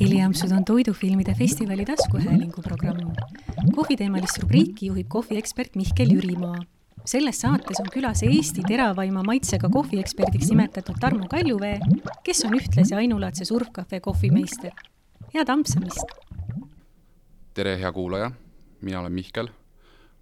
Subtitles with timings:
[0.00, 3.12] heliampsud on toidufilmide festivali taskuhäälingu programm.
[3.76, 6.56] kohviteemalist rubriiki juhib kohviekspert Mihkel Jürimaa.
[7.04, 11.78] selles saates on külas Eesti teravaima maitsega kohvieksperdiks nimetatud Tarmo Kaljuvee,
[12.24, 14.72] kes on ühtlasi ainulaadse surfcafe kohvimeister.
[15.34, 16.04] head ampsamist!
[17.54, 18.30] tere, hea kuulaja,
[18.80, 19.48] mina olen Mihkel,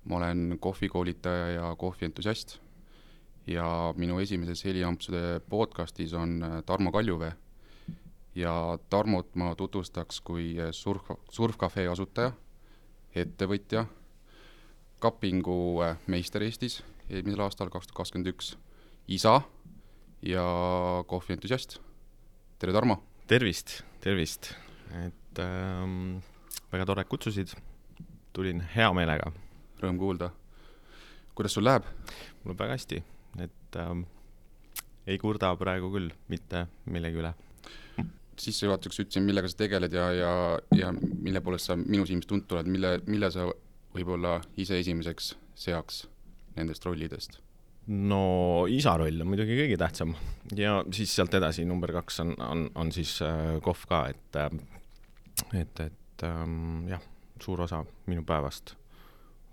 [0.04, 2.58] ma olen kohvikoolitaja ja kohvientusiast
[3.46, 7.32] ja minu esimeses heliampsude podcastis on Tarmo Kaljuvee
[8.34, 12.32] ja Tarmot ma tutvustaks kui surf, surfcafe asutaja,
[13.14, 13.84] ettevõtja,
[15.02, 16.80] kapingu äh, meister Eestis
[17.12, 18.54] eelmisel aastal, kaks tuhat kakskümmend üks,
[19.10, 19.40] isa
[20.24, 20.44] ja
[21.10, 21.78] kohvientusiast.
[22.58, 23.02] tere, Tarmo!
[23.26, 24.52] tervist, tervist!
[25.04, 26.22] et ähm,
[26.72, 27.54] väga tore, et kutsusid,
[28.32, 29.32] tulin hea meelega.
[29.82, 30.30] Rõõm kuulda.
[31.34, 31.84] kuidas sul läheb?
[32.42, 33.02] mul läheb väga hästi,
[33.44, 34.04] et ähm,
[35.06, 37.34] ei kurda praegu küll mitte millegi üle
[38.42, 40.32] sissejuhatuseks ütlesin, millega sa tegeled ja, ja,
[40.76, 43.46] ja mille poolest sa minu silmis tuntud oled, mille, mille sa
[43.94, 45.32] võib-olla ise esimeseks
[45.66, 46.04] seaks
[46.56, 47.40] nendest rollidest?
[47.86, 50.12] no isa roll on muidugi kõige tähtsam
[50.54, 54.52] ja siis sealt edasi number kaks on, on, on siis äh, kohv ka, et äh,,
[55.62, 57.02] et, et ähm, jah,
[57.42, 58.76] suur osa minu päevast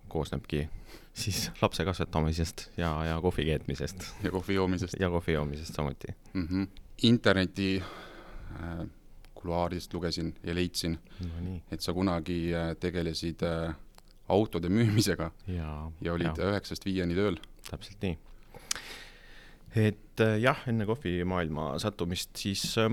[0.10, 0.68] koosnebki
[1.14, 4.06] siis lapse kasvatamisest ja, ja kohvi keetmisest.
[4.24, 4.96] ja kohvi joomisest.
[5.00, 6.48] ja kohvi joomisest samuti mm.
[6.48, 6.68] -hmm.
[7.02, 7.84] interneti
[8.58, 8.88] Äh,
[9.40, 13.76] kuluaaridest lugesin ja leidsin no,, et sa kunagi äh, tegelesid äh,
[14.28, 15.70] autode müümisega ja,
[16.02, 17.40] ja olid üheksast viieni tööl.
[17.70, 18.18] täpselt nii.
[19.80, 22.92] et jah, enne kohvimaailma sattumist siis äh,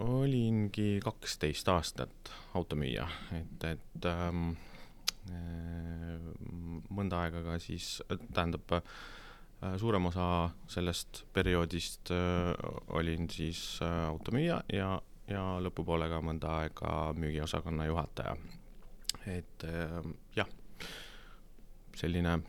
[0.00, 4.54] olingi kaksteist aastat automüüja, et, et ähm,
[6.88, 7.98] mõnda aega ka siis,
[8.32, 9.21] tähendab äh, Äh,
[9.78, 12.52] suurem osa sellest perioodist äh,
[12.88, 14.88] olin siis äh, automüüja ja,
[15.30, 18.36] ja lõpupoolega mõnda aega müügiosakonna juhataja.
[19.30, 19.64] et
[20.34, 20.48] jah,
[21.94, 22.40] selline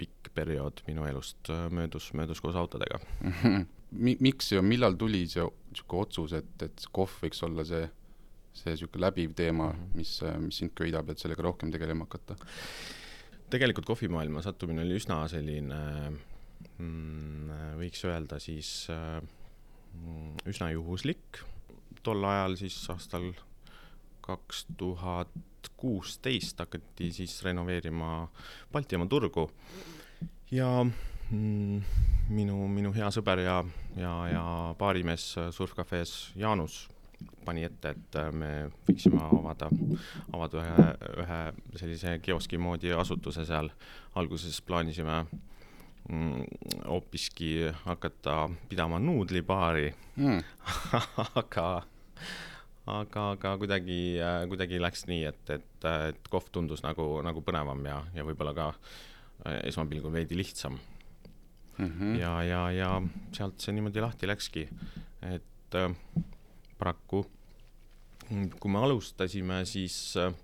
[0.00, 3.00] pikk periood minu elust möödus, möödus koos autodega
[3.90, 4.16] Mi.
[4.20, 7.88] miks ja millal tuli see niisugune otsus, et, et kohv võiks olla see,
[8.54, 9.96] see niisugune läbiv teema, mhm.
[9.98, 10.12] mis,
[10.44, 12.36] mis sind köidab, et sellega rohkem tegelema hakata?
[13.50, 15.80] Tegelikult kohvimaailma sattumine oli üsna selline
[16.78, 21.42] mm, võiks öelda siis mm, üsna juhuslik.
[22.02, 23.32] tol ajal siis aastal
[24.24, 25.32] kaks tuhat
[25.76, 28.28] kuusteist hakati siis renoveerima
[28.72, 29.50] Baltimaa turgu
[30.50, 31.82] ja mm,
[32.30, 33.58] minu, minu hea sõber ja,
[33.96, 34.44] ja, ja
[34.78, 36.86] baarimees surfcafe's Jaanus
[37.44, 38.50] pani ette, et äh, me
[38.88, 39.70] võiksime avada,
[40.32, 40.88] avada ühe,
[41.24, 41.40] ühe
[41.80, 43.70] sellise kioski moodi asutuse seal.
[44.14, 45.24] alguses plaanisime
[46.10, 46.44] mm,
[46.86, 48.36] hoopiski mm, hakata
[48.68, 50.40] pidama nuudlibaari mm.
[51.40, 51.68] aga,
[52.86, 57.84] aga, aga kuidagi, äh, kuidagi läks nii, et, et, et kohv tundus nagu, nagu põnevam
[57.86, 60.78] ja, ja võib-olla ka äh, esmapilgul veidi lihtsam
[61.78, 61.86] mm.
[61.86, 62.18] -hmm.
[62.20, 62.90] ja, ja, ja
[63.32, 64.68] sealt see niimoodi lahti läkski,
[65.30, 65.94] et äh,
[66.80, 67.24] paraku
[68.30, 70.34] kui me alustasime, siis äh,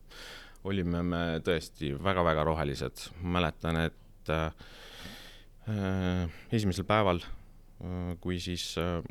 [0.67, 3.11] olime me tõesti väga-väga rohelised.
[3.23, 4.47] mäletan, et äh,
[5.71, 9.03] äh, esimesel päeval äh,, kui siis äh,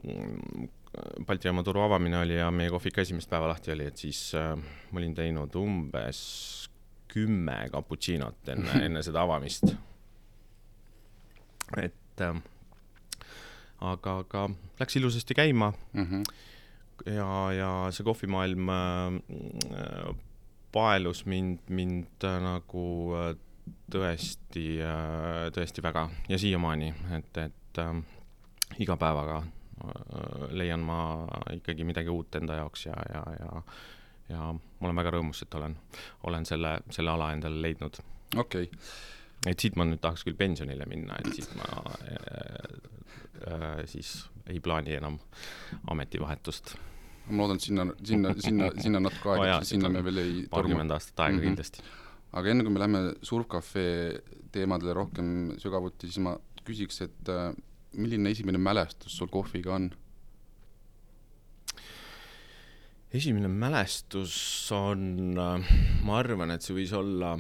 [1.28, 4.56] Balti jaama turu avamine oli ja meie kohvik esimest päeva lahti oli, et siis äh,
[4.92, 6.20] ma olin teinud umbes
[7.12, 9.76] kümme cappuccino't enne, enne seda avamist.
[11.80, 12.36] et äh,
[13.80, 14.50] aga, aga
[14.80, 16.04] läks ilusasti käima mm.
[16.04, 16.52] -hmm
[17.06, 20.16] ja, ja see kohvimaailm äh,
[20.76, 22.86] paelus mind, mind äh, nagu
[23.20, 23.34] äh,
[23.92, 24.66] tõesti,
[25.56, 27.96] tõesti väga ja siiamaani, et, et äh,
[28.80, 31.00] iga päevaga äh, leian ma
[31.54, 33.64] ikkagi midagi uut enda jaoks ja, ja, ja,
[34.30, 35.78] ja ma olen väga rõõmus, et olen,
[36.30, 38.02] olen selle, selle ala endale leidnud.
[38.36, 39.52] okei okay.
[39.52, 42.92] et siit ma nüüd tahaks küll pensionile minna, et siit ma äh, äh,
[43.92, 45.20] siis ei plaani enam
[45.92, 46.76] ametivahetust
[47.30, 50.94] ma loodan, et sinna, sinna, sinna, sinna natuke aega oh, sinna me veel ei paarkümmend
[50.94, 51.48] aastat aega mm -hmm.
[51.50, 51.84] kindlasti.
[52.32, 53.86] aga enne kui me läheme Surfcafe
[54.52, 56.36] teemadele rohkem sügavuti, siis ma
[56.66, 57.54] küsiks, et äh,
[57.94, 59.92] milline esimene mälestus sul kohviga on?
[63.14, 65.74] esimene mälestus on, äh,
[66.04, 67.38] ma arvan, et see võis olla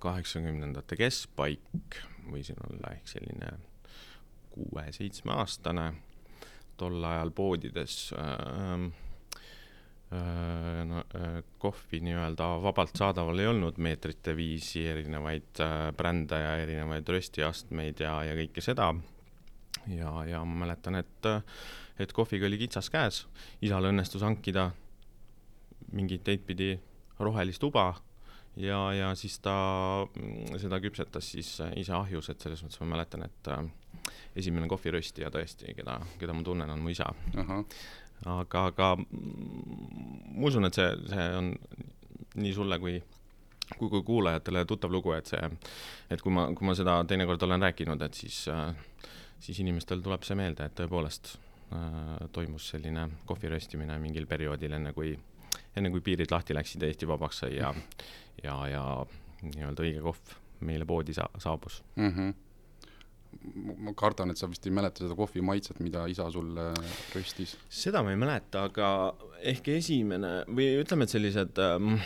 [0.00, 3.54] kaheksakümnendate keskpaik, võisin olla ehk selline
[4.54, 5.88] kuue-seitsmeaastane
[6.78, 8.84] tol ajal poodides äh,
[10.12, 16.56] äh, no, äh, kohvi nii-öelda vabalt saadaval ei olnud meetrite viisi erinevaid äh, brände ja
[16.62, 18.92] erinevaid röstiastmeid ja, ja kõike seda.
[19.90, 21.30] ja, ja ma mäletan, et,
[21.98, 23.24] et kohviga oli kitsas käes,
[23.62, 24.70] isal õnnestus hankida
[25.92, 26.74] mingit teidpidi
[27.22, 27.92] rohelist uba
[28.56, 29.54] ja, ja siis ta
[30.06, 33.64] mm, seda küpsetas siis ise ahjus, et selles mõttes ma mäletan, et äh,
[34.36, 37.10] esimene kohviröstija tõesti, keda, keda ma tunnen, on mu isa.
[38.24, 41.52] aga, aga mm, ma usun, et see, see on
[42.34, 42.98] nii sulle kui
[43.78, 45.40] kui, kui kuulajatele tuttav lugu, et see,
[46.10, 48.44] et kui ma, kui ma seda teinekord olen rääkinud, et siis,
[49.40, 54.92] siis inimestel tuleb see meelde, et tõepoolest äh, toimus selline kohvi röstimine mingil perioodil, enne
[54.96, 55.14] kui,
[55.76, 57.72] enne kui piirid lahti läksid, Eesti vabaks sai ja,
[58.42, 58.84] ja, ja
[59.44, 62.10] nii-öelda õige kohv meile poodi sa-, saabus mm.
[62.10, 62.43] -hmm
[63.54, 66.70] ma kardan, et sa vist ei mäleta seda kohvi maitset, mida isa sulle
[67.14, 67.56] röstis.
[67.68, 68.88] seda ma ei mäleta, aga
[69.54, 71.98] ehk esimene või ütleme, et sellised ähm,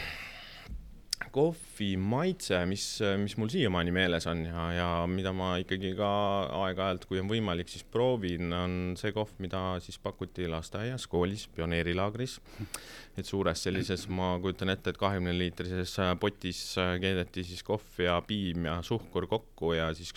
[1.32, 2.84] kohvi maitse, mis,
[3.20, 6.10] mis mul siiamaani meeles on ja, ja mida ma ikkagi ka
[6.62, 12.38] aeg-ajalt, kui on võimalik, siis proovin, on see kohv, mida siis pakuti lasteaias, koolis, pioneerilaagris.
[13.18, 16.62] et suures sellises, ma kujutan ette, et kahekümne liitrises potis
[17.02, 20.14] keedeti siis kohv ja piim ja suhkur kokku ja siis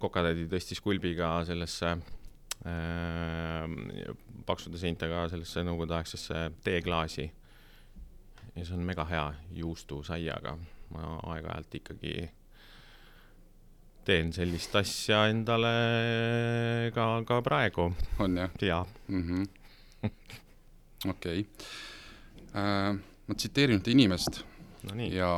[0.00, 1.96] kokatädi tõstis kulbiga sellesse
[2.68, 3.66] äh,
[4.46, 7.30] paksude seintega sellesse nõukogudeaegsesse teeklaasi
[8.56, 9.24] ja see on mega hea
[9.60, 10.56] juustusaiaga.
[10.90, 12.14] ma aeg-ajalt ikkagi
[14.04, 15.74] teen sellist asja endale
[16.94, 17.90] ka, ka praegu.
[18.18, 18.50] on jah?
[18.60, 18.84] jaa.
[19.08, 19.44] Mhm.
[21.12, 21.46] okei.
[22.54, 22.94] Äh,
[23.26, 24.42] ma tsiteerin ühte inimest
[24.88, 25.12] no nii.
[25.14, 25.30] ja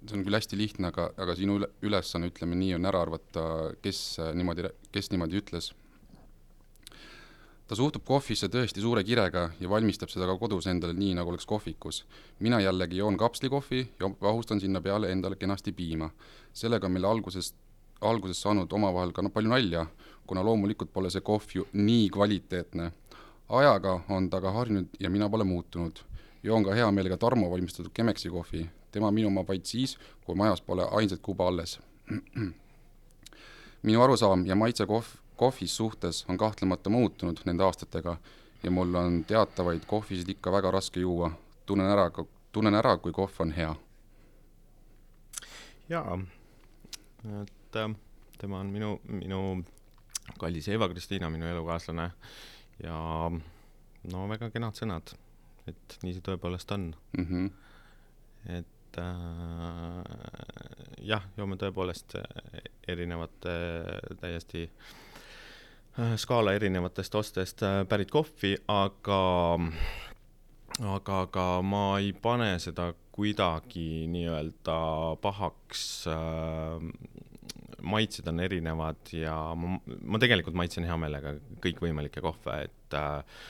[0.00, 3.44] see on küll hästi lihtne, aga, aga sinu ülesanne, ütleme nii, on ära arvata,
[3.84, 4.00] kes
[4.34, 5.70] niimoodi, kes niimoodi ütles
[7.70, 11.46] ta suhtub kohvisse tõesti suure kirega ja valmistab seda ka kodus endale nii, nagu oleks
[11.46, 12.00] kohvikus.
[12.40, 16.10] mina jällegi joon kapslikohvi ja vahustan sinna peale endale kenasti piima.
[16.52, 17.54] sellega on meil algusest,
[18.00, 19.86] alguses saanud omavahel ka no palju nalja,
[20.26, 22.90] kuna loomulikult pole see kohv ju nii kvaliteetne.
[23.48, 26.00] ajaga on ta ka harjunud ja mina pole muutunud.
[26.42, 30.60] joon ka hea meelega Tarmo valmistatud Chemeksi kohvi, tema minu oma vaid siis, kui majas
[30.60, 31.78] pole ainsat kuba alles.
[33.86, 38.16] minu arusaam ja maitse kohv kohvis suhtes on kahtlemata muutunud nende aastatega
[38.62, 41.30] ja mul on teatavaid kohvisid ikka väga raske juua.
[41.66, 42.10] tunnen ära,
[42.52, 43.74] tunnen ära, kui kohv on hea.
[45.88, 46.18] jaa,
[47.42, 47.96] et äh,
[48.38, 49.40] tema on minu, minu
[50.38, 52.10] kallis Eva-Kristiina, minu elukaaslane
[52.84, 53.00] ja
[54.12, 55.16] no väga kenad sõnad,
[55.66, 57.26] et nii see tõepoolest on mm.
[57.30, 57.50] -hmm.
[58.58, 60.02] et äh,
[61.00, 62.18] jah, joome tõepoolest
[62.88, 63.54] erinevate
[64.20, 65.09] täiesti äh, Äh,
[66.16, 69.20] skaala erinevatest ostest äh, pärit kohvi, aga,
[70.80, 74.76] aga, aga ma ei pane seda kuidagi nii-öelda
[75.22, 76.84] pahaks äh,
[77.82, 81.34] maitsed on erinevad ja ma, ma tegelikult maitsen hea meelega
[81.64, 83.40] kõikvõimalikke kohve, et äh,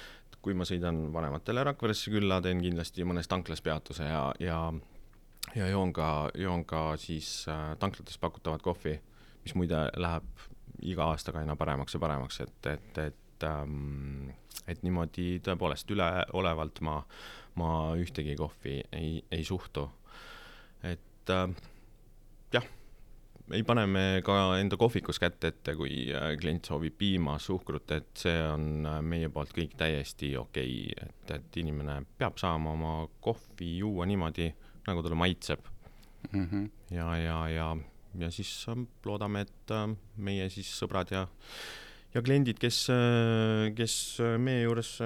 [0.41, 4.63] kui ma sõidan vanematele Rakveresse külla, teen kindlasti mõnes tanklas peatuse ja, ja
[5.57, 8.97] ja joon ka, joon ka siis äh, tanklates pakutavat kohvi,
[9.45, 10.47] mis muide läheb
[10.83, 14.31] iga aastaga aina paremaks ja paremaks, et, et, et ähm,
[14.69, 17.01] et niimoodi tõepoolest üleolevalt ma,
[17.61, 19.89] ma ühtegi kohvi ei, ei suhtu.
[20.87, 21.49] et äh,
[22.55, 22.67] jah,
[23.51, 28.11] ei pane me ka enda kohvikus kätt ette, kui äh, klient soovib piima, suhkrut, et
[28.25, 32.95] see on äh, meie poolt kõik täiesti okei okay., et, et inimene peab saama oma
[33.21, 34.51] kohvi juua niimoodi,
[34.87, 35.67] nagu talle maitseb
[36.33, 36.47] mm.
[36.47, 36.71] -hmm.
[36.95, 37.77] ja, ja, ja
[38.19, 39.87] ja siis ähm, loodame, et äh,
[40.17, 41.27] meie siis sõbrad ja,
[42.15, 44.97] ja kliendid, kes, äh, kes äh, meie juures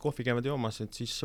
[0.00, 1.20] kohvi käivad joomas, et siis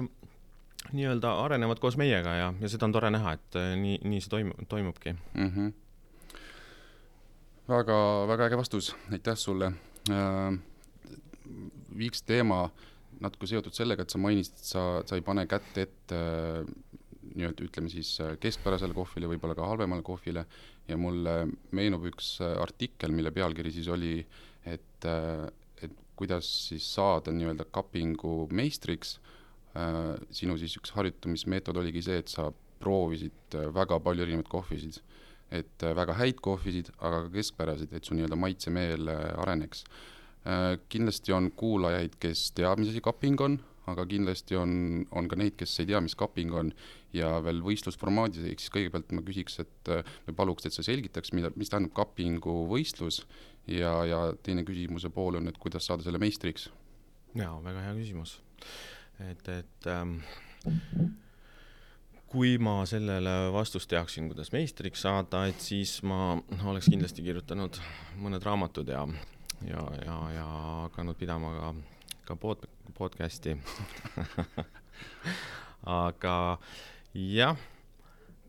[0.93, 4.65] nii-öelda arenevad koos meiega ja, ja seda on tore näha, et nii, nii see toimub,
[4.69, 5.51] toimubki mm.
[5.51, 6.41] -hmm.
[7.69, 7.97] väga,
[8.29, 9.71] väga äge vastus, aitäh sulle
[10.09, 10.59] äh,.
[11.97, 12.69] viiks teema
[13.19, 16.19] natuke seotud sellega, et sa mainisid, et sa, sa ei pane kätt ette
[17.35, 20.45] nii-öelda ütleme siis keskpärasele kohvile, võib-olla ka halvemale kohvile
[20.87, 21.35] ja mulle
[21.75, 24.19] meenub üks äh, artikkel, mille pealkiri siis oli,
[24.65, 25.45] et, äh,
[25.85, 29.17] et kuidas siis saada nii-öelda kapingu meistriks.
[29.75, 34.99] Äh, sinu siis üks harjutamismeetod oligi see, et sa proovisid väga palju erinevaid kohvisid,
[35.55, 39.09] et väga häid kohvisid, aga ka keskpäraseid, et su nii-öelda maitsemeel
[39.41, 39.85] areneks.
[40.91, 43.55] kindlasti on kuulajaid, kes teab, mis asi kaping on
[43.91, 44.71] aga kindlasti on,
[45.15, 46.71] on ka neid, kes ei tea, mis kaping on
[47.15, 49.91] ja veel võistlusformaadis, ehk siis kõigepealt ma küsiks, et
[50.27, 53.21] või paluks, et sa selgitaks, mida, mis tähendab kapingu võistlus
[53.71, 56.69] ja, ja teine küsimuse pool on, et kuidas saada selle meistriks?
[57.35, 58.39] jaa, väga hea küsimus.
[59.19, 60.17] et, et ähm,
[62.31, 67.79] kui ma sellele vastust teaksin, kuidas meistriks saada, et siis ma oleks kindlasti kirjutanud
[68.23, 69.05] mõned raamatud ja
[69.63, 70.45] ja, ja, ja
[70.85, 71.73] hakanud pidama ka,
[72.25, 72.67] ka pod-,
[72.97, 73.55] podcast'i
[75.85, 76.35] aga
[77.13, 77.57] jah,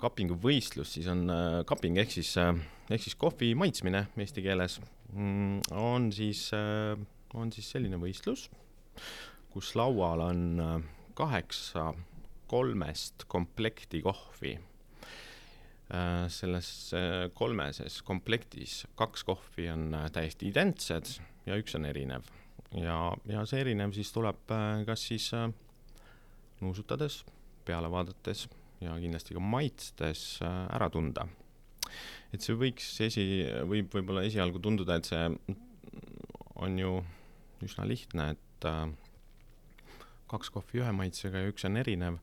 [0.01, 2.53] kapingu võistlus siis on, äh, kaping ehk siis, äh,
[2.91, 4.79] ehk siis kohvi maitsmine eesti keeles
[5.13, 6.97] mm, on siis, äh,
[7.37, 8.49] on siis selline võistlus,
[9.53, 10.41] kus laual on
[11.17, 11.91] kaheksa
[12.49, 14.57] kolmest komplekti kohvi.
[16.29, 16.69] selles
[17.39, 21.13] kolmeses komplektis kaks kohvi on täiesti identsed
[21.47, 22.27] ja üks on erinev.
[22.81, 22.99] Ja,
[23.31, 24.55] ja see erinev siis tuleb
[24.87, 25.31] kas siis
[26.61, 27.25] nuusutades,
[27.67, 28.47] peale vaadates
[28.81, 31.27] ja kindlasti ka maitstes äh, ära tunda.
[32.35, 33.25] et see võiks esi,
[33.69, 35.23] võib võib-olla esialgu tunduda, et see
[36.61, 36.99] on ju
[37.65, 38.91] üsna lihtne, et äh,
[40.31, 42.19] kaks kohvi ühe maitsega ja üks on erinev,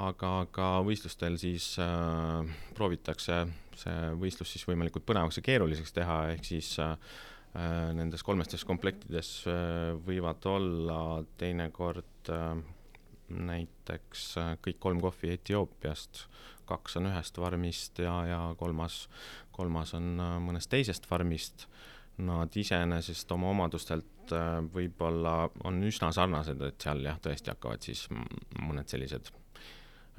[0.00, 3.42] aga ka võistlustel siis äh, proovitakse
[3.80, 6.94] see võistlus siis võimalikult põnevaks ja keeruliseks teha, ehk siis äh,
[7.54, 10.98] nendes kolmestes komplektides äh, võivad olla
[11.40, 12.60] teinekord äh,
[13.30, 16.24] näiteks äh, kõik kolm kohvi Etioopiast,
[16.70, 19.04] kaks on ühest farmist ja, ja kolmas,
[19.54, 21.66] kolmas on äh, mõnest teisest farmist.
[22.20, 28.04] Nad iseenesest oma omadustelt äh, võib-olla on üsna sarnased, et seal jah, tõesti hakkavad siis
[28.12, 29.30] mõned sellised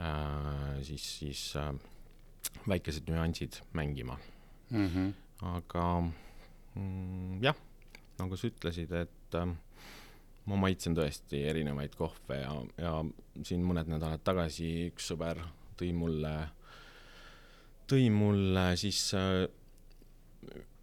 [0.01, 1.71] äh, siis, siis äh,
[2.67, 4.17] väikesed nüansid mängima
[4.71, 4.87] mm.
[4.87, 5.13] -hmm.
[5.55, 5.85] aga
[7.41, 7.57] jah,
[8.19, 9.53] nagu sa ütlesid, et äh,
[10.49, 12.93] ma maitsen tõesti erinevaid kohve ja, ja
[13.45, 15.41] siin mõned nädalad tagasi üks sõber
[15.79, 16.33] tõi mulle,
[17.89, 19.45] tõi mulle siis äh,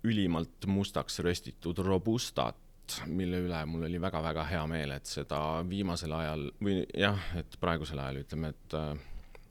[0.07, 2.57] ülimalt mustaks röstitud robustat,
[3.11, 8.01] mille üle mul oli väga-väga hea meel, et seda viimasel ajal või jah, et praegusel
[8.03, 8.93] ajal ütleme, et äh,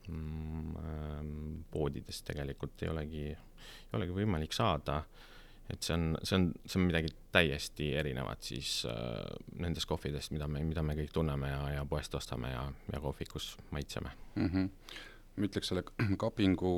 [0.10, 1.24] mm, äh,
[1.72, 5.02] poodides tegelikult ei olegi, ei olegi võimalik saada.
[5.04, 5.27] äh,
[5.70, 9.24] et see on, see on, see on midagi täiesti erinevat siis äh,
[9.60, 13.56] nendest kohvidest, mida me, mida me kõik tunneme ja, ja poest ostame ja, ja kohvikus
[13.76, 14.48] maitseme mm.
[14.48, 14.70] -hmm.
[15.36, 15.84] ma ütleks selle
[16.18, 16.72] kapingu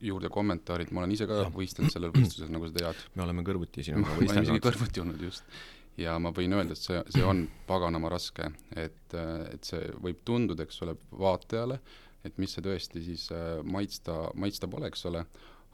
[0.00, 3.02] juurde kommentaarid, ma olen ise ka võistelnud sellel võistlusel, nagu sa tead.
[3.14, 4.28] me oleme kõrvuti sinuga võistelnud.
[4.28, 5.60] me oleme isegi kõrvuti olnud, just.
[6.00, 10.66] ja ma võin öelda, et see, see on paganama raske, et, et see võib tunduda,
[10.66, 11.80] eks ole, vaatajale,
[12.24, 15.24] et mis see tõesti siis äh, maitsta, maitsta pole, eks ole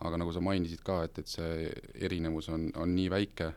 [0.02, 1.68] aga nagu sa mainisid ka, et, et see
[2.06, 3.52] erinevus on, on nii väike,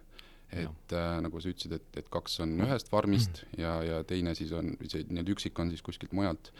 [0.53, 3.59] et äh, nagu sa ütlesid, et, et kaks on ühest farmist mm.
[3.59, 6.53] ja, ja teine siis on, see nii-öelda üksik on siis kuskilt mujalt,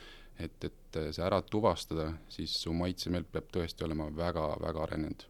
[0.44, 5.24] et, et see ära tuvastada, siis su maitsemeel peab tõesti olema väga-väga arenenud.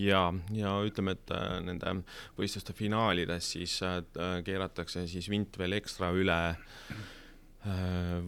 [0.00, 0.24] ja,
[0.56, 1.94] ja ütleme, et äh, nende
[2.38, 4.02] võistluste finaalides siis äh,
[4.44, 8.18] keeratakse siis vint veel ekstra üle äh,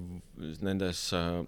[0.62, 1.42] nendes äh,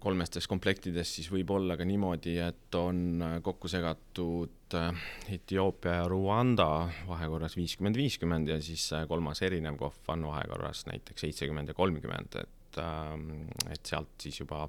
[0.00, 5.06] kolmestes komplektides siis võib olla ka niimoodi, et on äh, kokku segatud äh,
[5.36, 6.68] Etioopia ja Rwanda
[7.08, 12.38] vahekorras viiskümmend, viiskümmend ja siis äh, kolmas erinev kohv on vahekorras näiteks seitsekümmend ja kolmkümmend,
[12.42, 13.28] et, ähm,
[13.72, 14.66] et sealt siis juba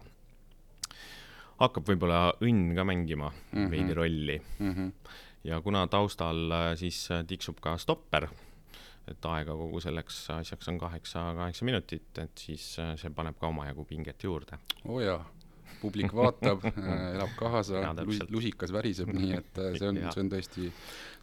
[1.57, 3.71] hakkab võib-olla õnn ka mängima mm -hmm.
[3.71, 4.73] veidi rolli mm.
[4.73, 4.91] -hmm.
[5.49, 8.27] ja kuna taustal siis tiksub ka stopper
[9.07, 13.51] et aega kogu selleks asjaks on kaheksa, kaheksa minutit, et siis äh, see paneb ka
[13.51, 14.59] omajagu pinget juurde.
[14.85, 15.21] oo oh jaa,
[15.81, 17.93] publik vaatab äh, elab kaasa,
[18.33, 20.67] lusikas väriseb, nii et äh, see on, see on tõesti,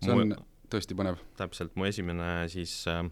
[0.02, 0.40] see on mu,
[0.72, 1.20] tõesti põnev.
[1.38, 3.02] täpselt, mu esimene siis äh,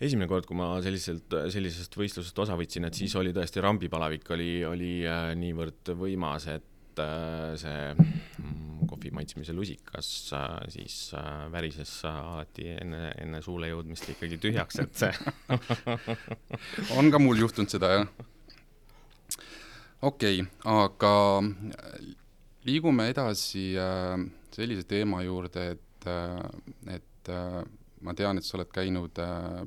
[0.00, 4.52] esimene kord, kui ma selliselt, sellisest võistlusest osa võtsin, et siis oli tõesti rambipalavik oli,
[4.68, 4.92] oli
[5.40, 6.66] niivõrd võimas, et
[7.02, 14.08] äh, see mm, kohvi maitsmise lusikas äh, siis äh, värises alati enne, enne suule jõudmist
[14.12, 15.12] ikkagi tühjaks, et see
[16.98, 18.08] on ka mul juhtunud seda, jah.
[20.06, 21.14] okei okay,, aga
[22.68, 23.70] liigume edasi
[24.52, 26.08] sellise teema juurde, et,
[26.92, 27.30] et
[28.04, 29.20] ma tean, et sa oled käinud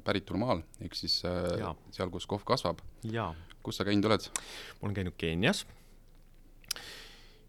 [0.06, 1.74] päritolumaal, ehk siis ja.
[1.96, 2.84] seal, kus kohv kasvab.
[3.64, 4.28] kus sa käinud oled?
[4.78, 5.64] ma olen käinud Keenias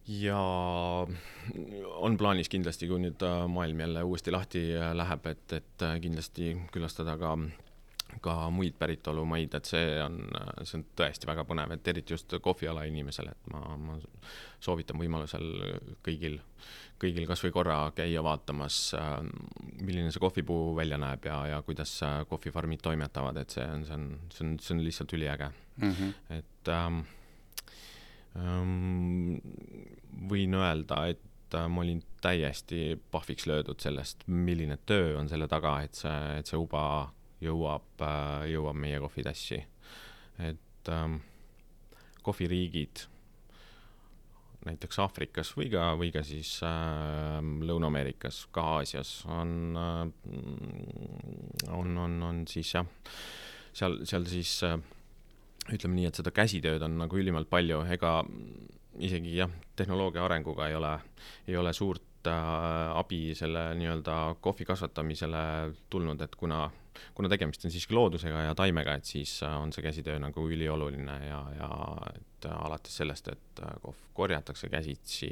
[0.08, 0.38] ja
[1.96, 6.00] on plaanis kindlasti, kui nüüd äh, maailm jälle uuesti lahti äh, läheb, et, et äh,
[6.00, 7.36] kindlasti külastada ka
[8.22, 10.20] ka muid päritolumaid, et see on,
[10.62, 13.96] see on tõesti väga põnev, et eriti just kohviala inimesele, et ma, ma
[14.62, 15.48] soovitan võimalusel
[16.04, 16.36] kõigil,
[17.02, 18.78] kõigil kas või korra käia vaatamas,
[19.80, 21.96] milline see kohvipuu välja näeb ja, ja kuidas
[22.30, 25.90] kohvifarmid toimetavad, et see on, see on, see on, see on lihtsalt üliäge mm.
[25.90, 26.38] -hmm.
[26.38, 27.02] et ähm,
[30.30, 35.76] võin öelda, et äh, ma olin täiesti pahviks löödud sellest, milline töö on selle taga,
[35.84, 36.84] et see, et see uba
[37.44, 39.64] jõuab, äh, jõuab meie kohvitassi.
[40.38, 41.20] et ähm,
[42.26, 43.04] kohviriigid
[44.64, 50.02] näiteks Aafrikas või ka, või ka siis äh, Lõuna-Ameerikas, ka Aasias on äh,,
[51.70, 52.88] on, on, on siis jah,
[53.76, 54.78] seal, seal siis äh,
[55.72, 58.18] ütleme nii, et seda käsitööd on nagu ülimalt palju, ega
[59.00, 60.92] isegi jah, tehnoloogia arenguga ei ole,
[61.48, 65.44] ei ole suurt äh, abi selle nii-öelda kohvi kasvatamisele
[65.90, 66.66] tulnud, et kuna
[67.14, 71.18] kuna tegemist on siiski loodusega ja taimega, et siis äh, on see käsitöö nagu ülioluline
[71.26, 71.70] ja, ja
[72.14, 75.30] et alates sellest, et äh, kohv korjatakse käsitsi,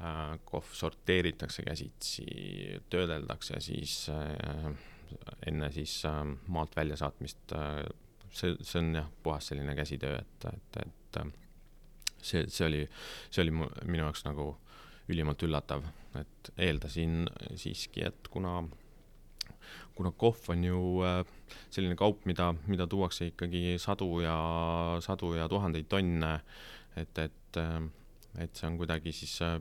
[0.00, 2.26] äh, kohv sorteeritakse käsitsi,
[2.90, 4.06] töödeldakse siis
[5.46, 5.98] enne siis
[6.48, 7.52] maalt väljasaatmist,
[8.32, 11.20] see, see on jah, puhas selline käsitöö, et, et, et
[12.22, 12.84] see, see oli,
[13.30, 14.52] see oli minu jaoks nagu
[15.12, 15.84] ülimalt üllatav,
[16.18, 17.26] et eeldasin
[17.58, 18.60] siiski, et kuna
[19.96, 21.24] kuna kohv on ju äh,
[21.70, 24.36] selline kaup, mida, mida tuuakse ikkagi sadu ja,
[25.04, 26.32] sadu ja tuhandeid tonne,
[26.96, 27.76] et, et, äh,
[28.44, 29.58] et see on kuidagi siis äh,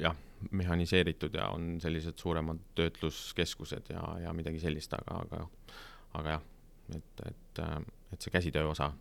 [0.00, 0.16] jah,
[0.50, 5.44] mehhaniseeritud ja on sellised suuremad töötluskeskused ja, ja midagi sellist, aga, aga,
[6.20, 6.48] aga jah,
[6.98, 7.62] et, et,
[8.12, 8.92] et see käsitöö osa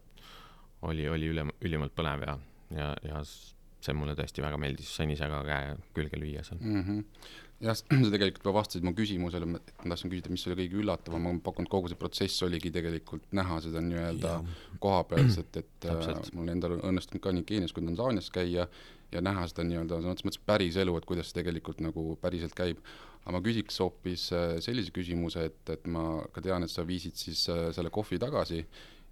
[0.87, 2.37] oli, oli üle, ülimalt põnev ja,
[2.75, 6.83] ja, ja see mulle tõesti väga meeldis, sain ise ka käe külge lüüa seal mm.
[6.87, 11.27] -hmm jah, sa tegelikult juba vastasid mu küsimusele, ma tahtsin küsida, mis oli kõige üllatavam,
[11.27, 14.37] ma pakun, et kogu see protsess oligi tegelikult näha seda nii-öelda
[14.83, 18.67] kohapealset, et äh, mul endal õnnestunud ka nii Keenias kui Tansaanias käia
[19.11, 22.55] ja näha seda nii-öelda sõna otseses mõttes päris elu, et kuidas see tegelikult nagu päriselt
[22.57, 22.81] käib.
[23.21, 27.19] Aga ma küsiks hoopis äh, sellise küsimuse, et, et ma ka tean, et sa viisid
[27.19, 28.63] siis äh, selle kohvi tagasi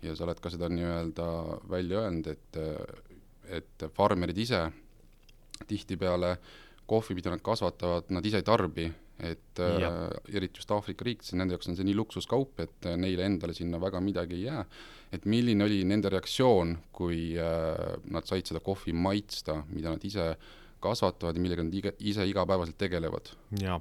[0.04, 1.28] ja sa oled ka seda nii-öelda
[1.70, 4.64] välja öelnud, et, äh, et farmerid ise
[5.68, 6.58] tihtipeale äh,
[6.90, 8.88] kohvi, mida nad kasvatavad, nad ise ei tarbi,
[9.20, 9.86] et äh,
[10.32, 13.82] eriti just Aafrika riikides, nende jaoks on see nii luksuskaup, et äh, neile endale sinna
[13.82, 14.64] väga midagi ei jää.
[15.12, 20.36] et milline oli nende reaktsioon, kui äh, nad said seda kohvi maitsta, mida nad ise
[20.84, 23.32] kasvatavad ja millega nad iga, ise igapäevaselt tegelevad?
[23.62, 23.80] jaa,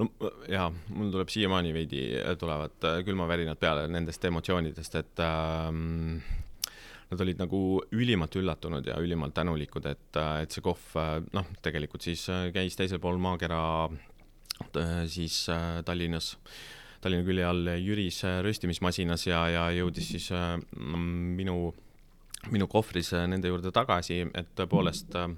[0.00, 0.08] no
[0.50, 2.04] jaa, mul tuleb siiamaani veidi,
[2.40, 6.20] tulevad äh, külmavärinad peale nendest emotsioonidest, et ähm,
[7.10, 7.60] nad olid nagu
[7.96, 10.10] ülimalt üllatunud ja ülimalt tänulikud, et,
[10.42, 10.94] et see kohv
[11.34, 13.62] noh, tegelikult siis käis teisel pool maakera
[15.10, 15.42] siis
[15.84, 16.34] Tallinnas,
[17.02, 20.28] Tallinna külje all Jüris röstimismasinas ja, ja jõudis siis
[20.76, 21.72] minu,
[22.48, 25.28] minu kohvris nende juurde tagasi, et tõepoolest äh,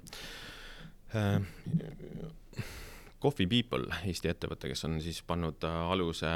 [3.23, 6.29] Coffee People, Eesti ettevõte, kes on siis pannud äh, aluse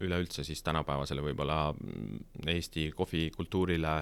[0.00, 3.92] üleüldse siis tänapäevasele võib-olla mm, Eesti kohvikultuurile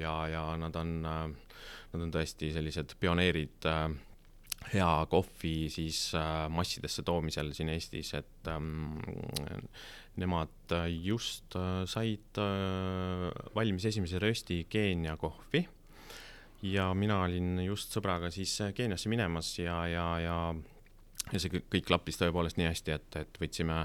[0.00, 1.58] ja, ja nad on, äh,
[1.92, 3.90] nad on tõesti sellised pioneerid äh,
[4.72, 6.00] hea kohvi siis
[6.50, 8.96] massidesse toomisel siin Eestis, et ähm,
[10.18, 10.74] nemad
[11.04, 11.54] just
[11.86, 12.40] said
[13.54, 15.62] valmis esimese rösti Keenia kohvi
[16.62, 20.38] ja mina olin just sõbraga siis Keeniasse minemas ja, ja, ja
[21.32, 23.80] ja see kõik, klappis tõepoolest nii hästi, et, et võtsime,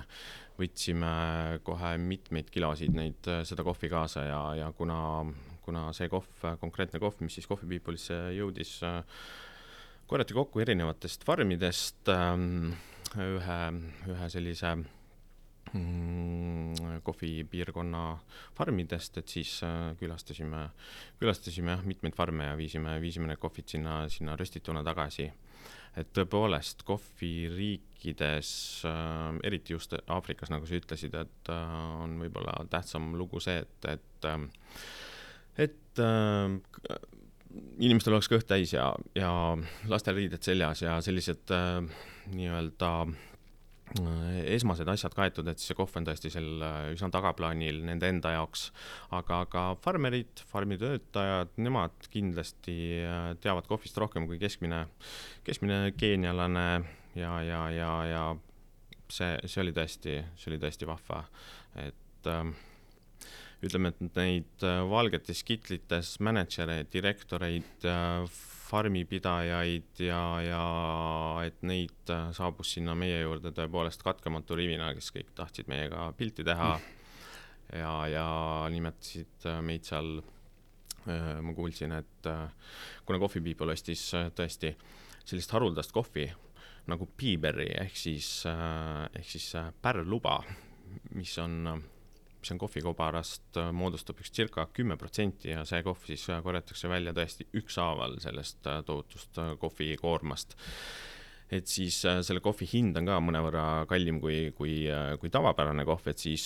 [0.59, 1.13] võtsime
[1.65, 4.99] kohe mitmeid kilosid neid, seda kohvi kaasa ja, ja kuna,
[5.65, 8.75] kuna see kohv, konkreetne kohv, mis siis Coffee People'isse jõudis,
[10.11, 12.73] korjati kokku erinevatest farmidest ähm,
[13.17, 13.61] ühe,
[14.11, 14.75] ühe sellise
[17.03, 18.01] kohvipiirkonna
[18.57, 20.65] farmidest, et siis äh, külastasime,
[21.19, 25.29] külastasime jah, mitmeid farme ja viisime, viisime need kohvid sinna, sinna röstituna tagasi.
[25.99, 28.51] Et tõepoolest kohviriikides
[28.87, 33.89] äh,, eriti just Aafrikas, nagu sa ütlesid, et äh, on võib-olla tähtsam lugu see, et,
[33.95, 34.29] et
[35.61, 35.99] et
[37.83, 38.85] inimestel oleks kõht täis ja,
[39.17, 39.31] ja
[39.91, 41.51] lastel riided seljas ja sellised
[42.31, 43.30] nii-öelda Äh,
[43.91, 48.33] esmased asjad kaetud, et siis see kohv on tõesti seal äh, üsna tagaplaanil nende enda
[48.37, 48.69] jaoks.
[49.17, 54.85] aga ka farmerid, farmitöötajad, nemad kindlasti äh, teavad kohvist rohkem kui keskmine,
[55.47, 56.67] keskmine keenialane
[57.19, 58.23] ja, ja, ja, ja
[59.11, 61.25] see, see oli tõesti, see oli tõesti vahva,
[61.83, 62.45] et äh,
[63.61, 68.39] ütleme, et neid valgetes kitlites mänedžereid, direktoreid äh,,
[68.71, 70.65] farmipidajaid ja, ja
[71.45, 76.45] et neid äh, saabus sinna meie juurde tõepoolest katkematu rivina, kes kõik tahtsid meiega pilti
[76.47, 76.71] teha
[77.81, 78.27] ja, ja
[78.71, 80.21] nimetasid äh, meid seal,
[81.07, 82.31] äh, ma kuulsin, et
[83.05, 84.07] kuna Coffee People ostis
[84.37, 84.75] tõesti
[85.21, 86.29] sellist haruldast kohvi
[86.89, 89.51] nagu Peaberry ehk siis, ehk siis
[89.83, 90.39] pärluba,
[91.13, 91.75] mis on
[92.41, 96.89] mis on kohvikobarast, äh, moodustab üks circa kümme protsenti ja see kohv siis äh, korjatakse
[96.89, 100.57] välja tõesti ükshaaval sellest äh, tohutust kohvikoormast.
[101.51, 104.85] et siis selle kohvi hind on ka mõnevõrra kallim kui, kui,
[105.19, 106.45] kui tavapärane kohv, et siis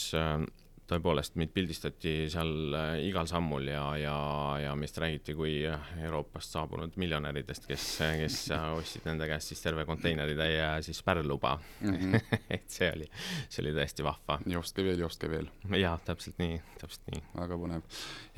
[0.89, 4.15] tõepoolest meid pildistati seal äh, igal sammul ja, ja,
[4.61, 7.85] ja meist räägiti kui Euroopast saabunud miljonäridest, kes,
[8.21, 8.39] kes
[8.77, 11.95] ostsid nende käest siis terve konteineritäie siis pärluba mm.
[11.95, 12.19] -hmm.
[12.57, 13.09] et see oli,
[13.49, 14.39] see oli tõesti vahva.
[14.45, 15.49] jooske veel, jooske veel.
[15.81, 17.23] jaa, täpselt nii, täpselt nii.
[17.41, 17.81] väga põnev.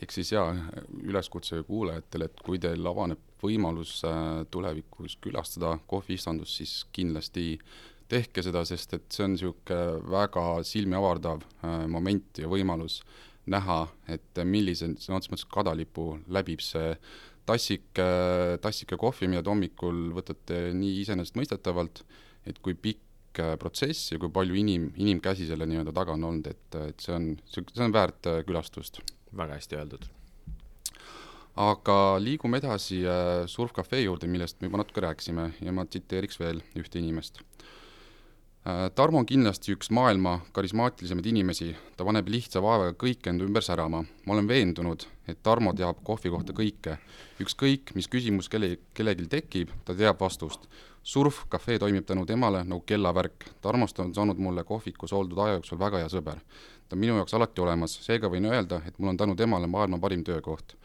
[0.02, 0.56] ehk siis jaa,
[1.04, 7.60] üleskutse kuulajatele, et kui teil avaneb võimalus äh, tulevikus külastada kohviistandust, siis kindlasti
[8.12, 13.02] tehke seda, sest et see on niisugune väga silmi avardav äh, moment ja võimalus
[13.52, 16.96] näha, et millise sõna otseses mõttes kadalipu läbib see
[17.48, 18.08] tassike,
[18.64, 22.04] tassike kohvi, mida te hommikul võtate nii iseenesestmõistetavalt,
[22.48, 26.52] et kui pikk äh, protsess ja kui palju inim, inimkäsi selle nii-öelda taga on olnud,
[26.52, 29.04] et, et see on, see on väärt äh, külastust.
[29.38, 30.06] väga hästi öeldud.
[31.60, 33.02] aga liigume edasi
[33.52, 37.77] Surf Cafe juurde, millest me juba natuke rääkisime ja ma tsiteeriks veel ühte inimest Äh,
[38.68, 44.02] Tarmo on kindlasti üks maailma karismaatilisemaid inimesi, ta paneb lihtsa vaevaga kõik enda ümber särama.
[44.26, 46.98] ma olen veendunud, et Tarmo teab kohvi kohta kõike.
[47.40, 50.68] ükskõik, mis küsimus kelle, kellelgi tekib, ta teab vastust.
[51.04, 53.46] Surf Cafe toimib tänu temale nagu kellavärk.
[53.62, 56.44] Tarmost on saanud mulle kohvikus oldud aja jooksul väga hea sõber.
[56.90, 60.00] ta on minu jaoks alati olemas, seega võin öelda, et mul on tänu temale maailma
[60.00, 60.76] parim töökoht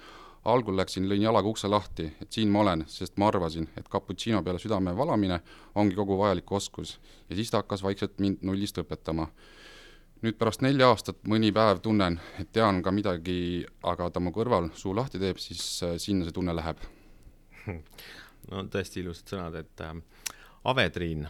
[0.45, 4.43] algul läksin, lõin jalaga ukse lahti, et siin ma olen, sest ma arvasin, et cappuccino
[4.43, 5.39] peale südame valamine
[5.79, 6.99] ongi kogu vajalik oskus.
[7.31, 9.29] ja siis ta hakkas vaikselt mind nullist õpetama.
[10.23, 14.71] nüüd pärast nelja aastat mõni päev tunnen, et tean ka midagi, aga ta mu kõrval
[14.75, 16.79] suu lahti teeb, siis äh, sinna see tunne läheb.
[18.51, 19.95] no tõesti ilusad sõnad, et äh,
[20.65, 21.27] Ave-Triin,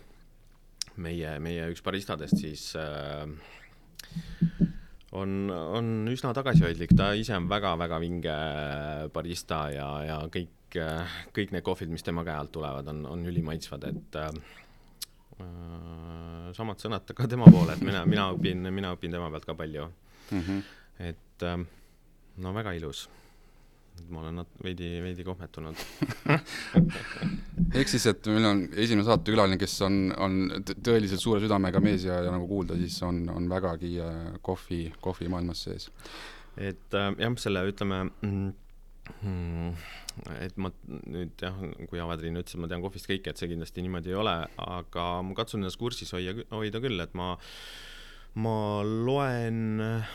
[0.96, 3.28] meie, meie üks baristadest siis äh,
[5.12, 8.36] on, on üsna tagasihoidlik, ta ise on väga-väga vinge
[9.14, 10.78] barista ja, ja kõik,
[11.36, 14.30] kõik need kohvid, mis tema käe alt tulevad, on, on ülimaitsvad, et äh,
[16.56, 19.88] samad sõnad ka tema poole, et mina, mina õpin, mina õpin tema pealt ka palju
[19.88, 20.40] mm.
[20.40, 20.62] -hmm.
[21.10, 21.58] et äh,
[22.36, 23.08] no väga ilus
[24.12, 25.78] ma olen nat-, veidi, veidi kohmetunud
[27.78, 30.38] ehk siis, et meil on esimene saatekülaline, kes on, on
[30.84, 35.64] tõeliselt suure südamega mees ja, ja nagu kuulda, siis on, on vägagi äh, kohvi, kohvimaailmas
[35.68, 35.88] sees.
[36.56, 38.50] et äh, jah, selle ütleme mm,
[40.42, 41.56] et ma nüüd jah,
[41.90, 45.06] kui Ave-Triin ütles, et ma tean kohvist kõike, et see kindlasti niimoodi ei ole, aga
[45.26, 47.34] ma katsun ennast kursis hoia, hoida küll, et ma
[48.42, 50.12] ma loen äh,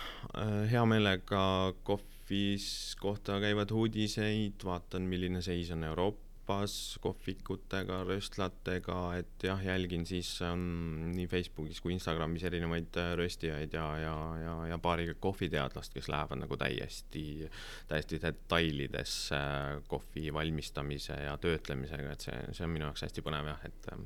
[0.72, 1.42] hea meelega
[1.86, 10.04] kohvi kohvis kohta käivad uudiseid, vaatan, milline seis on Euroopas kohvikutega, röstlatega, et jah, jälgin
[10.06, 15.94] siis ähm, nii Facebookis kui Instagramis erinevaid äh, röstijaid ja, ja, ja, ja paari kohviteadlast,
[15.96, 17.48] kes lähevad nagu täiesti,
[17.88, 19.40] täiesti detailidesse
[19.88, 24.04] kohvi valmistamise ja töötlemisega, et see, see on minu jaoks hästi põnev jah, et, ähm,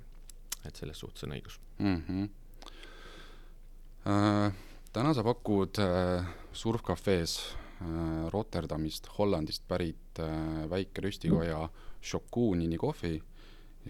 [0.62, 1.97] et selles suhtes on õigus mm.
[2.05, 2.29] -hmm.
[4.01, 4.53] Uh,
[4.93, 7.70] täna sa pakud uh, Surf Cafe's Äh,
[8.32, 11.65] Rotterdamist, Hollandist pärit äh, väike röstikoja
[12.02, 13.22] Šokuunini kohvi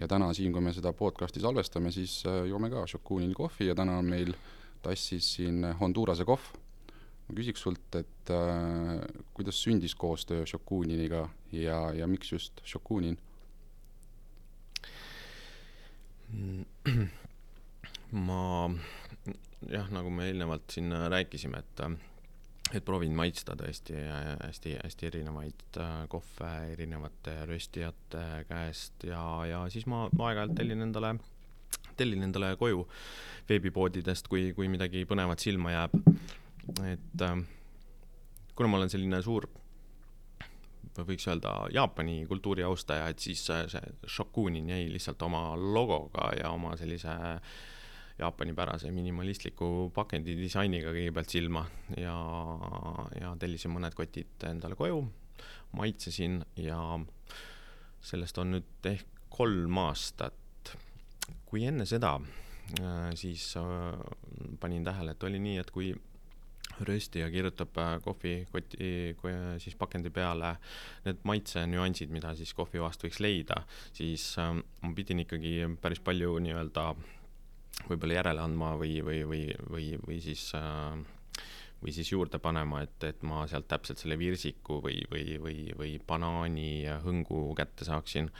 [0.00, 3.76] ja täna siin, kui me seda podcasti salvestame, siis äh, joome ka Šokuunini kohvi ja
[3.78, 4.34] täna on meil
[4.82, 6.52] tassis siin Hondurase kohv.
[7.28, 9.02] ma küsiks sult, et äh,
[9.34, 13.18] kuidas sündis koostöö Šokuuniniga ja, ja miks just Šokuunin?
[18.12, 18.70] ma
[19.68, 21.84] jah, nagu me eelnevalt siin rääkisime, et
[22.72, 30.06] et proovin maitsta tõesti hästi-hästi erinevaid äh, kohve erinevate röstijate käest ja, ja siis ma
[30.08, 31.14] aeg-ajalt tellin endale,
[31.96, 32.86] tellin endale koju
[33.48, 35.98] veebipoodidest, kui, kui midagi põnevat silma jääb.
[36.86, 37.42] et äh,
[38.54, 39.48] kuna ma olen selline suur,
[40.96, 46.76] võiks öelda Jaapani kultuuri austaja, et siis see Shokunin jäi lihtsalt oma logoga ja oma
[46.76, 47.60] sellise äh,
[48.22, 51.64] Jaapani-pärase minimalistliku pakendi disainiga kõigepealt silma
[51.98, 52.14] ja,
[53.18, 55.02] ja tellisin mõned kotid endale koju,
[55.78, 56.78] maitsesin ja
[58.02, 60.38] sellest on nüüd ehk kolm aastat.
[61.52, 62.14] kui enne seda,
[62.80, 63.98] äh, siis äh,
[64.60, 65.90] panin tähele, et oli nii, et kui
[66.88, 69.16] röstija kirjutab äh, kohvikoti
[69.60, 70.54] siis pakendi peale
[71.04, 76.86] need maitsenüansid, mida siis kohvivast võiks leida, siis ma pidin ikkagi päris palju nii-öelda
[77.88, 81.02] võib-olla järele andma või, või, või, või, või siis äh,
[81.82, 85.94] või siis juurde panema, et, et ma sealt täpselt selle virsiku või, või, või, või
[86.06, 88.30] banaani hõngu kätte saaksin.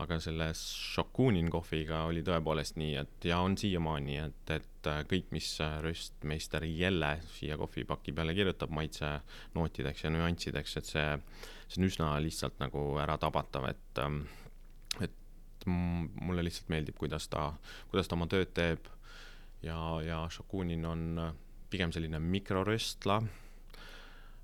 [0.00, 5.48] aga selle Shokunin kohviga oli tõepoolest nii, et ja on siiamaani, et, et kõik, mis
[5.84, 11.08] röstmeister Jelle siia kohvipaki peale kirjutab maitsenootideks ja nüanssideks, et see,
[11.68, 14.04] see on üsna lihtsalt nagu äratabatav, et,
[15.00, 15.19] et
[15.70, 17.50] mulle lihtsalt meeldib, kuidas ta,
[17.90, 18.88] kuidas ta oma tööd teeb.
[19.62, 21.04] ja, ja Šakunin on
[21.70, 23.20] pigem selline mikroröstla,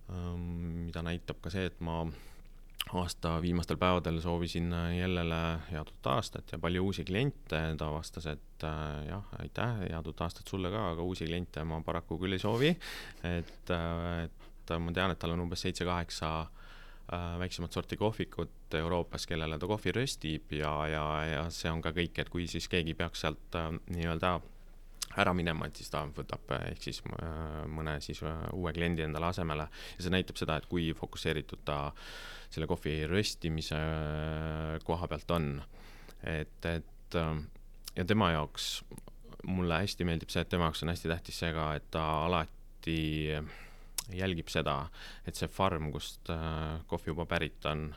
[0.07, 2.05] mida näitab ka see, et ma
[2.95, 8.67] aasta viimastel päevadel soovisin Jellele head uut aastat ja palju uusi kliente, ta vastas, et
[8.67, 12.43] äh, jah, aitäh, head uut aastat sulle ka, aga uusi kliente ma paraku küll ei
[12.43, 12.71] soovi.
[13.27, 16.66] et, äh, et ma tean, et tal on umbes seitse-kaheksa äh,
[17.12, 22.19] väiksemat sorti kohvikut Euroopas, kellele ta kohvi röstib ja, ja, ja see on ka kõik,
[22.19, 24.38] et kui siis keegi peaks sealt äh, nii-öelda
[25.21, 29.31] ära minema, et siis ta võtab ehk siis äh, mõne siis äh, uue kliendi endale
[29.31, 31.79] asemele ja see näitab seda, et kui fokusseeritud ta
[32.53, 35.51] selle kohvi röstimise äh, koha pealt on.
[36.27, 37.16] et, et
[37.97, 38.85] ja tema jaoks
[39.47, 42.99] mulle hästi meeldib see, et tema jaoks on hästi tähtis see ka, et ta alati
[44.14, 44.79] jälgib seda,
[45.27, 46.31] et see farm, kust
[46.87, 47.88] kohvi juba pärit on,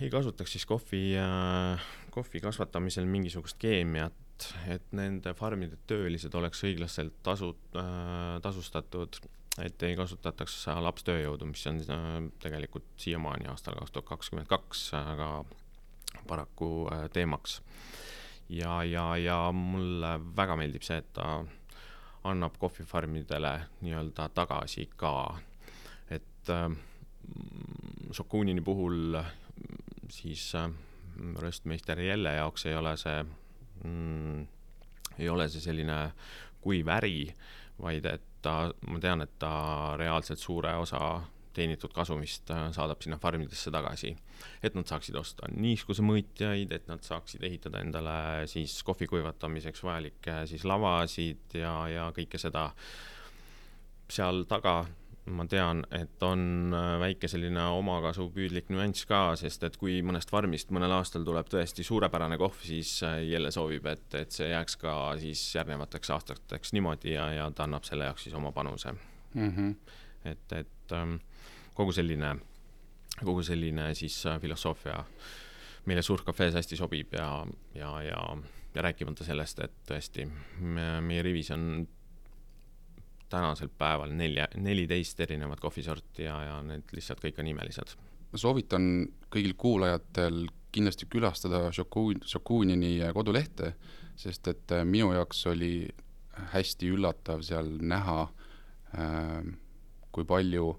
[0.00, 1.02] ei kasutaks siis kohvi,
[2.14, 4.14] kohvi kasvatamisel mingisugust keemiat,
[4.70, 9.18] et, nende farmide töölised oleks õiglaselt tasu äh,, tasustatud,
[9.64, 15.30] et ei kasutataks lapstööjõudu, mis on äh, tegelikult siiamaani aastal kaks tuhat kakskümmend kaks väga
[16.28, 17.60] paraku äh, teemaks.
[18.48, 21.42] ja, ja, ja mulle väga meeldib see, et ta
[22.30, 25.38] annab kohvifarmidele nii-öelda tagasi ka,
[26.10, 26.68] et äh,
[28.12, 29.18] Šokunini puhul
[30.08, 30.70] siis äh,
[31.38, 33.24] röstmeister Jelle jaoks ei ole see
[33.84, 34.46] mm,
[35.18, 35.98] ei ole see selline
[36.60, 37.28] kuiv äri,
[37.80, 41.00] vaid et ta, ma tean, et ta reaalselt suure osa
[41.58, 44.14] teenitud kasumist äh, saadab sinna farmidesse tagasi.
[44.62, 50.64] et nad saaksid osta niiskusemõõtjaid, et nad saaksid ehitada endale siis kohvi kuivatamiseks vajalikke siis
[50.64, 52.70] lavasid ja, ja kõike seda.
[54.08, 54.84] seal taga
[55.30, 60.72] ma tean, et on äh, väike selline omakasupüüdlik nüanss ka, sest et kui mõnest farmist
[60.74, 64.94] mõnel aastal tuleb tõesti suurepärane kohv, siis äh, jälle soovib, et, et see jääks ka
[65.20, 69.50] siis järgnevateks aastateks niimoodi ja, ja ta annab selle jaoks siis oma panuse mm.
[69.50, 69.74] -hmm.
[70.32, 71.18] et, et ähm,
[71.78, 72.34] kogu selline,
[73.22, 74.98] kogu selline siis äh, filosoofia
[75.88, 77.30] meile Suur Cafe's hästi sobib ja,
[77.74, 78.24] ja, ja,
[78.74, 80.26] ja rääkimata sellest, et tõesti
[80.58, 81.86] meie rivis on
[83.28, 87.94] tänasel päeval nelja, neliteist erinevat kohvisorti ja, ja need lihtsalt kõik on imelised.
[88.32, 88.84] ma soovitan
[89.32, 93.72] kõigil kuulajatel kindlasti külastada Šokun-, Šokunini kodulehte,
[94.16, 95.88] sest et äh, minu jaoks oli
[96.52, 98.26] hästi üllatav seal näha,
[98.98, 99.48] äh,
[100.12, 100.74] kui palju,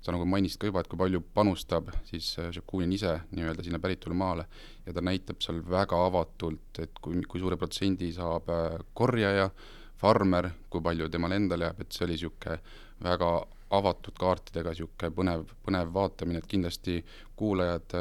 [0.00, 2.52] sa nagu mainisid ka juba, et kui palju panustab siis äh,
[2.94, 4.46] ise nii-öelda sinna päritolumaale
[4.86, 8.48] ja ta näitab seal väga avatult, et kui, kui suure protsendi saab
[8.94, 9.50] korjaja,
[9.98, 12.58] farmer, kui palju temal endal jääb, et see oli niisugune
[13.02, 13.30] väga
[13.74, 17.00] avatud kaartidega niisugune põnev, põnev vaatamine, et kindlasti
[17.36, 17.98] kuulajad,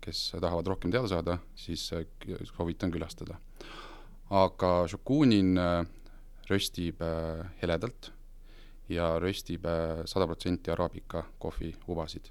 [0.00, 1.90] kes tahavad rohkem teada saada, siis
[2.54, 3.40] soovitan külastada.
[4.30, 5.58] aga Šokunin
[6.48, 7.02] röstib
[7.60, 8.13] heledalt
[8.88, 9.64] ja röstib
[10.04, 12.28] sada protsenti araabika kohviubasid.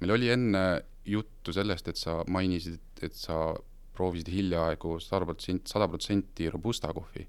[0.00, 3.54] meil oli enne juttu sellest, et sa mainisid, et sa
[3.96, 7.28] proovisid hiljaaegu sada protsenti, sada protsenti robusta kohvi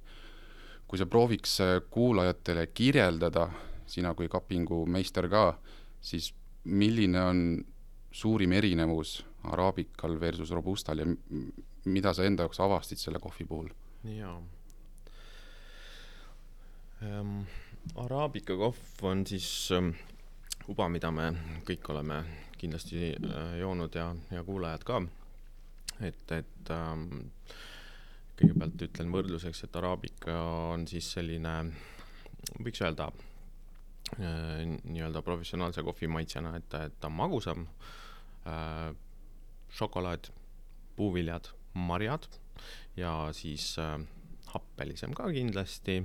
[0.88, 3.48] kui sa prooviks äh, kuulajatele kirjeldada,
[3.88, 5.58] sina kui kapingu meister ka,
[6.02, 6.32] siis
[6.64, 7.42] milline on
[8.12, 9.20] suurim erinevus
[9.52, 11.08] araabikal versus robustal ja
[11.88, 13.70] mida sa enda jaoks avastasid selle kohvi puhul?
[14.04, 14.42] jaa
[17.04, 17.42] ähm,.
[17.96, 19.92] Araabika kohv on siis ähm,
[20.68, 21.30] uba, mida me
[21.68, 22.20] kõik oleme
[22.58, 25.02] kindlasti äh, joonud ja, ja kuulajad ka.
[26.02, 27.08] et, et ähm,
[28.38, 30.36] kõigepealt ütlen võrdluseks, et araabika
[30.74, 31.54] on siis selline,
[32.60, 33.10] võiks öelda
[34.18, 37.66] äh, nii-öelda professionaalse kohvi maitsena, et, et ta on magusam
[38.48, 38.92] äh,,
[39.78, 40.30] šokolaad,
[40.98, 42.26] puuviljad, marjad
[42.98, 43.76] ja siis
[44.50, 46.00] happelisem ka kindlasti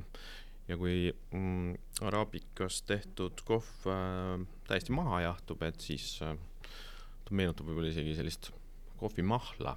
[0.72, 1.76] ja kui mm,
[2.08, 6.34] araabikast tehtud kohv äh, täiesti maha jahtub, et siis äh,
[7.22, 8.50] ta meenutab võib-olla isegi sellist
[8.98, 9.76] kohvimahla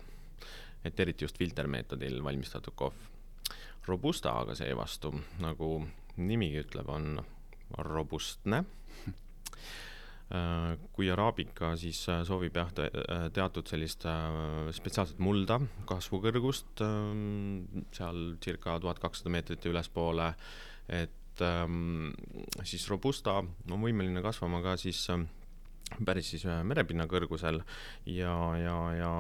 [0.86, 3.12] et eriti just filtermeetodil valmistatud kohv.
[3.86, 5.12] Robusta aga seevastu,
[5.44, 5.70] nagu
[6.18, 7.20] nimigi ütleb, on
[7.90, 8.64] robustne.
[10.26, 12.72] Äh, kui araabika siis äh, soovib jah,
[13.30, 16.82] teatud sellist äh, spetsiaalset mulda, kasvukõrgust,
[17.94, 20.32] seal circa tuhat kakssada meetrit ja ülespoole,
[20.90, 22.12] et ähm,
[22.64, 25.08] siis robusta on võimeline kasvama ka siis
[26.06, 27.62] päris siis merepinna kõrgusel
[28.06, 29.14] ja, ja, ja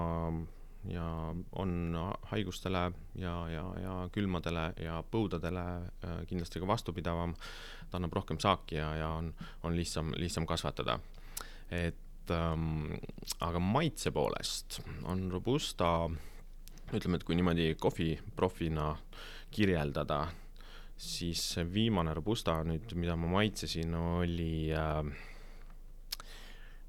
[0.89, 1.97] ja on
[2.31, 5.63] haigustele ja, ja, ja külmadele ja põudadele
[6.05, 7.35] äh, kindlasti ka vastupidavam.
[7.89, 10.99] ta annab rohkem saaki ja, ja on, on lihtsam, lihtsam kasvatada.
[11.71, 12.93] et ähm,
[13.39, 16.09] aga maitse poolest on Robusta,
[16.93, 18.95] ütleme, et kui niimoodi kohviprofina
[19.51, 20.27] kirjeldada,
[20.97, 25.01] siis see viimane robusta nüüd, mida ma maitsesin, oli äh,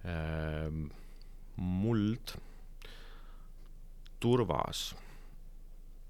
[0.07, 0.71] äh,
[1.57, 2.37] muld,
[4.23, 4.89] turvas,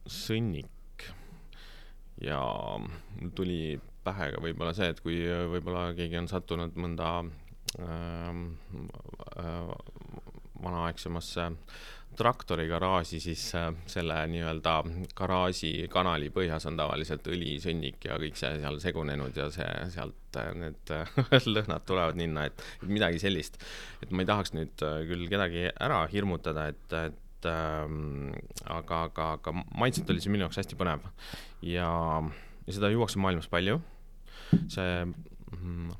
[0.06, 1.06] sõnnik
[2.22, 2.40] ja
[2.78, 3.60] mul tuli
[4.06, 5.18] pähe ka võib-olla see, et kui
[5.50, 7.10] võib-olla keegi on sattunud mõnda
[7.80, 8.30] äh,
[9.42, 9.72] äh,
[10.62, 11.50] vanaaegsemasse
[12.18, 14.76] traktorigaraaži, siis äh, selle nii-öelda
[15.18, 20.40] garaaži kanali põhjas on tavaliselt õli, sõnnik ja kõik see seal segunenud ja see sealt
[20.40, 20.94] äh, need
[21.56, 23.60] lõhnad tulevad ninna, et midagi sellist.
[24.02, 28.32] et ma ei tahaks nüüd äh, küll kedagi ära hirmutada, et, et ähm,
[28.64, 31.06] aga, aga, aga maitselt oli see minu jaoks hästi põnev
[31.66, 31.88] ja,
[32.66, 33.80] ja seda juuakse maailmas palju.
[34.72, 34.92] see.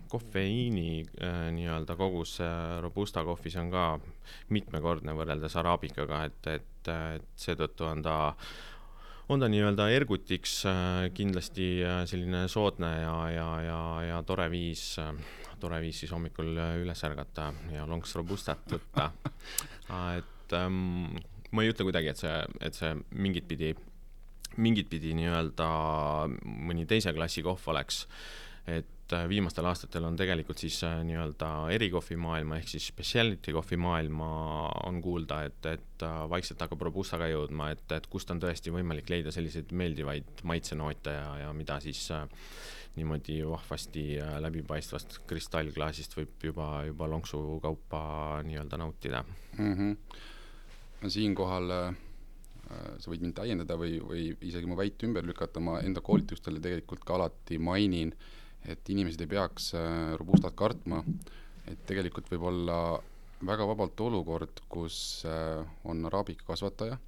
[0.08, 3.84] Kofeiini äh, nii-öelda kogus äh, robusta kohvis on ka
[4.50, 8.16] mitmekordne võrreldes araabikaga, et, et, et seetõttu on ta,
[9.30, 11.68] on ta nii-öelda ergutiks äh, kindlasti
[12.10, 13.80] selline soodne ja, ja, ja,
[14.10, 14.96] ja tore viis
[15.60, 16.50] tore viis siis hommikul
[16.82, 19.10] üles ärgata ja lonks robustat võtta.
[20.18, 21.14] Et ähm,
[21.50, 23.70] ma ei ütle kuidagi, et see, et see mingit pidi,
[24.62, 25.68] mingit pidi nii-öelda
[26.66, 28.04] mõni teise klassi kohv oleks,
[28.68, 34.28] et et äh, viimastel aastatel on tegelikult siis äh, nii-öelda erikohvimaailma ehk siis speciality kohvimaailma
[34.88, 38.72] on kuulda, et, et äh, vaikselt hakkab robusta ka jõudma, et, et kust on tõesti
[38.74, 42.02] võimalik leida selliseid meeldivaid maitsenoote ja, ja mida siis
[42.96, 44.06] niimoodi vahvasti
[44.42, 48.00] läbipaistvast kristallklaasist võib juba, juba lonksu kaupa
[48.48, 49.20] nii-öelda nautida
[49.58, 49.74] mm.
[49.74, 51.10] -hmm.
[51.14, 51.70] siinkohal
[52.98, 57.04] sa võid mind täiendada või, või isegi mu väite ümber lükata, ma enda koolitustele tegelikult
[57.06, 61.02] ka alati mainin äh, et inimesed ei peaks äh, robustat kartma,
[61.66, 62.78] et tegelikult võib olla
[63.46, 66.98] väga vabalt olukord, kus äh, on araabika kasvataja,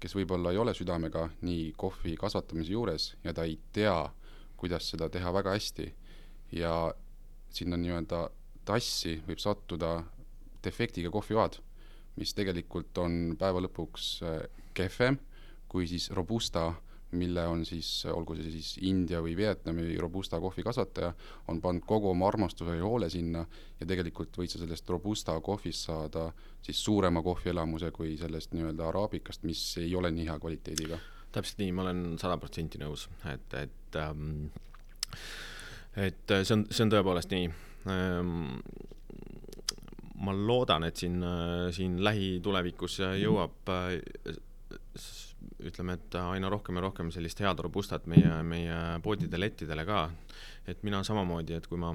[0.00, 3.96] kes võib-olla ei ole südamega nii kohvi kasvatamise juures ja ta ei tea,
[4.60, 5.88] kuidas seda teha väga hästi.
[6.56, 6.92] Ja
[7.54, 8.28] sinna nii-öelda
[8.66, 10.00] tassi võib sattuda
[10.64, 11.58] defektiga kohvivaad,
[12.20, 14.40] mis tegelikult on päeva lõpuks äh,
[14.74, 15.18] kehvem
[15.70, 16.72] kui siis robusta
[17.18, 21.12] mille on siis, olgu see siis India või Vietnami robusta kohvikasvataja,
[21.48, 23.44] on pannud kogu oma armastuse ja hoole sinna
[23.80, 26.28] ja tegelikult võid sa sellest robusta kohvist saada
[26.62, 31.00] siis suurema kohvielamuse kui sellest nii-öelda araabikast, mis ei ole nii hea kvaliteediga.
[31.32, 34.46] täpselt nii, ma olen sada protsenti nõus, et, et ähm,
[35.96, 37.50] et see on, see on tõepoolest nii
[37.90, 38.60] ähm,
[40.20, 41.22] ma loodan, et siin,
[41.74, 43.72] siin lähitulevikus jõuab
[45.60, 50.10] ütleme, et aina rohkem ja rohkem sellist head robustat meie, meie poodide lettidele ka.
[50.66, 51.94] et mina samamoodi, et kui ma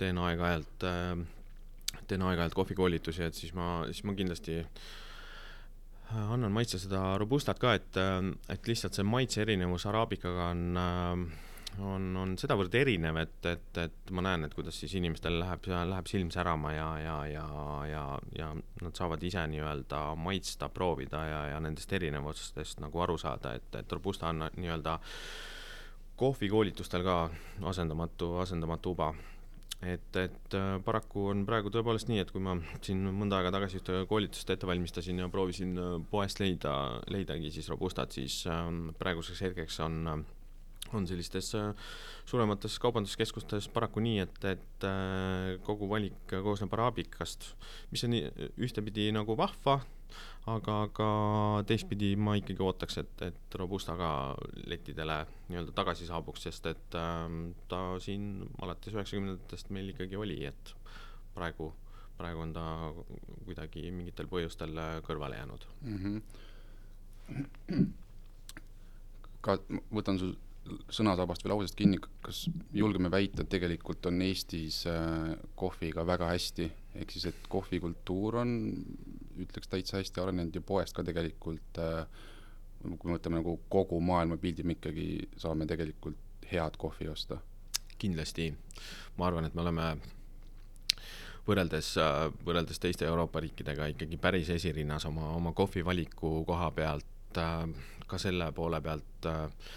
[0.00, 6.78] teen aeg-ajalt, äh, teen aeg-ajalt kohvikoolitusi, et siis ma, siis ma kindlasti äh, annan maitse
[6.80, 11.49] seda robustat ka, et, äh, et lihtsalt see maitse erinevus araabikaga on äh,
[11.80, 16.10] on, on sedavõrd erinev, et, et, et ma näen, et kuidas siis inimestel läheb, läheb
[16.10, 17.46] silm särama ja, ja, ja,
[17.90, 18.04] ja,
[18.36, 18.50] ja
[18.84, 23.92] nad saavad ise nii-öelda maitsta, proovida ja, ja nendest erinevustest nagu aru saada, et, et
[23.92, 24.98] Robusta on nii-öelda
[26.20, 27.18] kohvikoolitustel ka
[27.72, 29.12] asendamatu, asendamatu uba.
[29.80, 33.78] Et, et äh, paraku on praegu tõepoolest nii, et kui ma siin mõnda aega tagasi
[33.78, 36.74] ühte koolitust ette valmistasin ja proovisin äh, poest leida,
[37.08, 38.66] leidagi siis robustat, siis äh,
[39.00, 40.20] praeguseks hetkeks on äh,
[40.94, 41.70] on sellistes äh,
[42.28, 47.52] suuremates kaubanduskeskustes paraku nii, et, et äh, kogu valik koosneb araabikast,
[47.92, 48.16] mis on
[48.60, 49.80] ühtepidi nagu vahva,
[50.50, 51.10] aga, aga
[51.68, 54.10] teistpidi ma ikkagi ootaks, et, et Robusta ka
[54.70, 57.28] lettidele nii-öelda tagasi saabuks, sest et äh,
[57.70, 60.74] ta siin alates üheksakümnendatest meil ikkagi oli, et
[61.36, 61.70] praegu,
[62.18, 62.66] praegu on ta
[63.46, 64.72] kuidagi mingitel põhjustel
[65.06, 65.98] kõrvale jäänud mm.
[67.70, 67.90] -hmm.
[69.40, 69.58] ka
[69.94, 70.34] võtan sul
[70.92, 72.44] sõnasabast või lausest kinni, kas
[72.76, 76.68] julgeme väita, et tegelikult on Eestis äh, kohviga väga hästi,
[77.00, 78.54] ehk siis, et kohvikultuur on,
[79.40, 82.04] ütleks täitsa hästi arenenud ja poest ka tegelikult, äh,
[82.84, 85.08] kui me võtame nagu kogu maailmapildi, me ikkagi
[85.40, 87.40] saame tegelikult head kohvi osta.
[88.00, 88.46] kindlasti,
[89.18, 89.86] ma arvan, et me oleme
[91.44, 97.36] võrreldes, äh, võrreldes teiste Euroopa riikidega ikkagi päris esirinnas oma, oma kohvivaliku koha pealt,
[98.10, 99.68] ka selle poole pealt äh,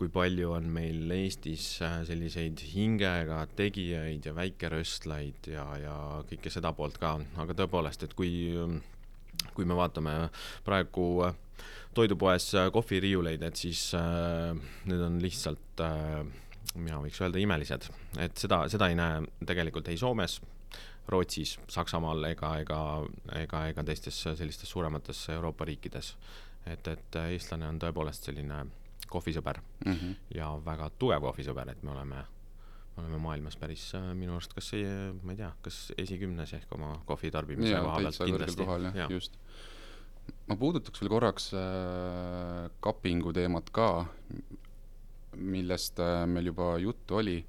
[0.00, 5.98] kui palju on meil Eestis äh, selliseid hingega tegijaid ja väikeröstlaid ja, ja
[6.30, 8.32] kõike seda poolt ka, aga tõepoolest, et kui,
[9.52, 10.16] kui me vaatame
[10.64, 11.36] praegu äh,
[11.94, 14.54] toidupoes äh, kohviriiuleid, et siis äh,
[14.88, 16.22] need on lihtsalt äh,
[16.76, 17.88] mina võiks öelda imelised,
[18.22, 20.38] et seda, seda ei näe tegelikult ei Soomes,
[21.10, 22.80] Rootsis, Saksamaal ega, ega,
[23.40, 26.14] ega, ega teistes sellistes suuremates Euroopa riikides.
[26.66, 28.60] et, et eestlane on tõepoolest selline
[29.10, 30.14] kohvisõber mm -hmm.
[30.34, 32.22] ja väga tugev kohvisõber, et me oleme,
[32.96, 36.94] me oleme maailmas päris minu arust kas see, ma ei tea, kas esikümnes ehk oma
[37.06, 38.62] kohvi tarbimise koha pealt kindlasti.
[38.62, 39.38] jah ja., just.
[40.48, 44.06] ma puudutaks veel korraks äh, kapingu teemat ka,
[45.36, 47.44] millest äh, meil juba juttu oli,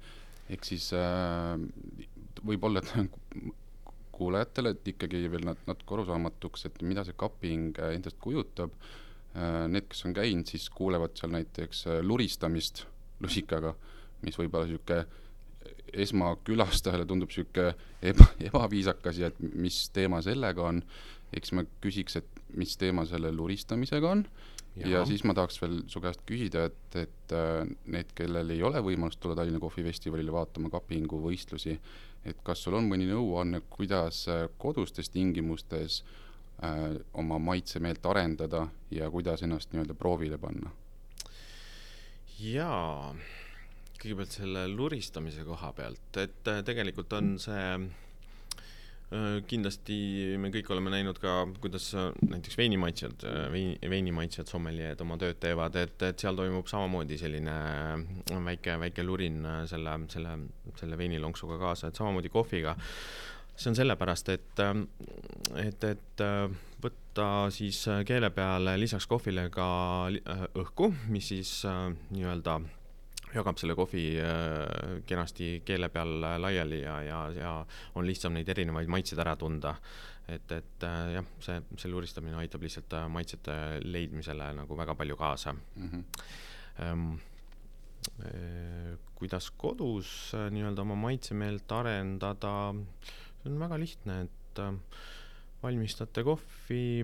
[0.50, 1.58] ehk siis äh,
[2.46, 3.52] võib-olla, et
[4.16, 8.74] kuulajatele, et ikkagi veel nat-, natuke arusaamatuks, et mida see kaping äh, endast kujutab.
[9.32, 12.82] Äh, need, kes on käinud, siis kuulevad seal näiteks äh, luristamist
[13.24, 13.70] lusikaga,
[14.26, 15.06] mis võib olla niisugune
[16.04, 17.70] esmakülastajale tundub niisugune
[18.12, 20.82] eba, ebaviisakas ja et mis teema sellega on,
[21.32, 24.26] eks ma küsiks, et mis teema selle luristamisega on.
[24.76, 27.34] Ja, ja siis ma tahaks veel su käest küsida, et, et
[27.92, 31.76] need, kellel ei ole võimalust tulla Tallinna kohvifestivalile vaatama kapingu võistlusi,
[32.24, 36.21] et kas sul on mõni nõuanne, kuidas äh, kodustes tingimustes äh,
[37.18, 40.70] oma maitsemeelt arendada ja kuidas ennast nii-öelda proovile panna?
[42.42, 43.12] jaa,
[43.98, 47.66] kõigepealt selle luristamise koha pealt, et äh, tegelikult on see
[49.12, 49.96] Äh, kindlasti
[50.40, 51.90] me kõik oleme näinud ka, kuidas
[52.24, 57.56] näiteks veinimaitsjad, äh, veini, veinimaitsjad, sommeljeed oma tööd teevad, et, et seal toimub samamoodi selline
[57.92, 60.38] äh, väike, väike lurin selle, selle,
[60.80, 62.72] selle veinilonksuga kaasa, et samamoodi kohviga.
[63.56, 64.62] See on sellepärast, et,
[65.62, 66.22] et, et
[66.82, 69.66] võtta siis keele peale lisaks kohvile ka
[70.58, 71.60] õhku, mis siis
[72.10, 72.60] nii-öelda
[73.34, 77.52] jagab selle kohvi äh, kenasti keele peal laiali ja, ja, ja
[77.98, 79.74] on lihtsam neid erinevaid maitseid ära tunda.
[80.28, 85.16] et, et äh, jah, see, see luuristamine aitab lihtsalt äh, maitsete leidmisele nagu väga palju
[85.16, 85.88] kaasa mm.
[85.90, 87.18] -hmm.
[89.14, 92.74] kuidas kodus nii-öelda oma maitsemeelt arendada,
[93.42, 94.62] see on väga lihtne, et
[95.62, 97.02] valmistate kohvi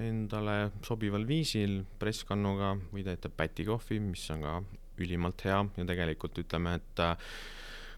[0.00, 4.54] endale sobival viisil presskannuga või teete pätikohvi, mis on ka
[5.00, 5.64] ülimalt hea.
[5.76, 7.32] Ja tegelikult ütleme, et äh,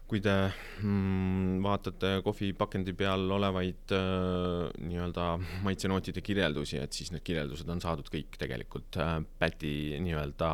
[0.09, 0.33] kui te
[0.83, 5.27] mm, vaatate kohvipakendi peal olevaid äh, nii-öelda
[5.65, 9.73] maitsenootide kirjeldusi, et siis need kirjeldused on saadud kõik tegelikult äh, päti
[10.03, 10.51] nii-öelda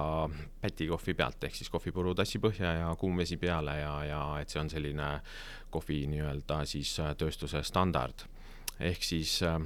[0.64, 4.62] pätikohvi pealt, ehk siis kohvipuru tassi põhja ja kuum vesi peale ja, ja et see
[4.62, 5.16] on selline
[5.72, 8.26] kohvi nii-öelda siis äh, tööstuse standard.
[8.80, 9.60] ehk siis äh,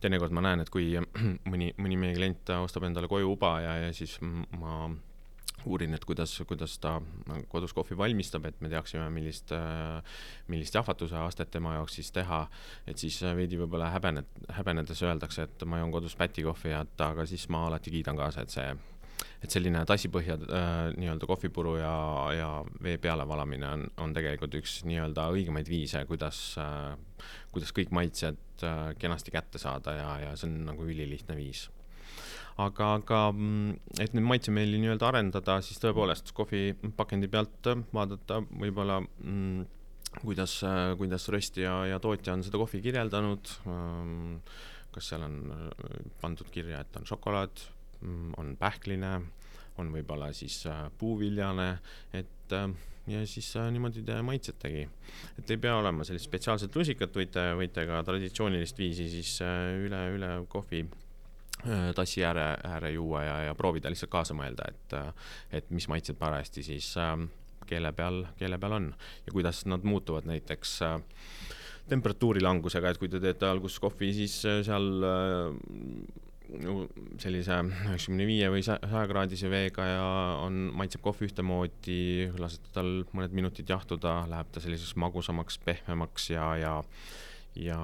[0.00, 0.92] teinekord ma näen, et kui
[1.50, 4.88] mõni, mõni meie klient ostab endale koju uba ja, ja siis ma
[5.64, 6.98] uurin, et kuidas, kuidas ta
[7.48, 9.52] kodus kohvi valmistab, et me teaksime, millist,
[10.52, 12.42] millist jahvatuse astet tema jaoks siis teha.
[12.86, 17.48] et siis veidi võib-olla häbenet-, häbenedes öeldakse, et ma joon kodus pätikohvi, et aga siis
[17.48, 18.76] ma alati kiidan kaasa, et see,
[19.44, 21.94] et selline tassipõhja äh, nii-öelda kohvipuru ja,
[22.34, 22.48] ja
[22.82, 26.96] vee peale valamine on, on tegelikult üks nii-öelda õigemaid viise, kuidas äh,,
[27.54, 31.68] kuidas kõik maitsed äh, kenasti kätte saada ja, ja see on nagu ülilihtne viis.
[32.62, 39.64] Aga, aga mm, et nüüd maitsemeeli nii-öelda arendada, siis tõepoolest kohvipakendi pealt vaadata võib-olla mm,
[40.20, 40.60] kuidas,
[40.98, 44.36] kuidas röstija ja tootja on seda kohvi kirjeldanud, ähm,
[44.94, 47.64] kas seal on äh, pandud kirja, et on šokolaad,
[48.40, 49.14] on pähkline,
[49.78, 51.70] on võib-olla siis äh, puuviljane,
[52.12, 52.68] et äh,
[53.06, 54.88] ja siis niimoodi te maitsetegi.
[55.38, 60.36] et ei pea olema sellist spetsiaalset lusikat, võite, võite ka traditsioonilist viisi siis üle, üle
[60.48, 60.86] kohvi
[61.64, 65.30] Äh, tassi ääre, ääre juua ja, ja proovida lihtsalt kaasa mõelda, et, äh,
[65.60, 67.14] et mis maitsed parajasti siis äh,
[67.64, 68.90] keele peal, keele peal on
[69.24, 70.98] ja kuidas nad muutuvad näiteks äh,
[71.88, 75.56] temperatuuri langusega, et kui te teete alguses kohvi, siis äh, seal äh,
[77.22, 80.06] sellise üheksakümne viie või sajakraadise veega ja
[80.44, 86.48] on, maitseb kohv ühtemoodi, lasete tal mõned minutid jahtuda, läheb ta selliseks magusamaks, pehmemaks ja,
[86.60, 86.74] ja,
[87.58, 87.80] ja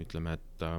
[0.00, 0.78] ütleme, et äh,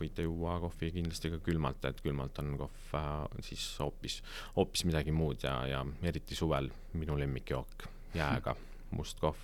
[0.00, 4.20] võite juua kohvi kindlasti ka külmalt, et külmalt on kohv äh, siis hoopis,
[4.56, 7.88] hoopis midagi muud ja, ja eriti suvel minu lemmikjook,
[8.18, 8.56] jääga
[8.94, 9.36] must kohv.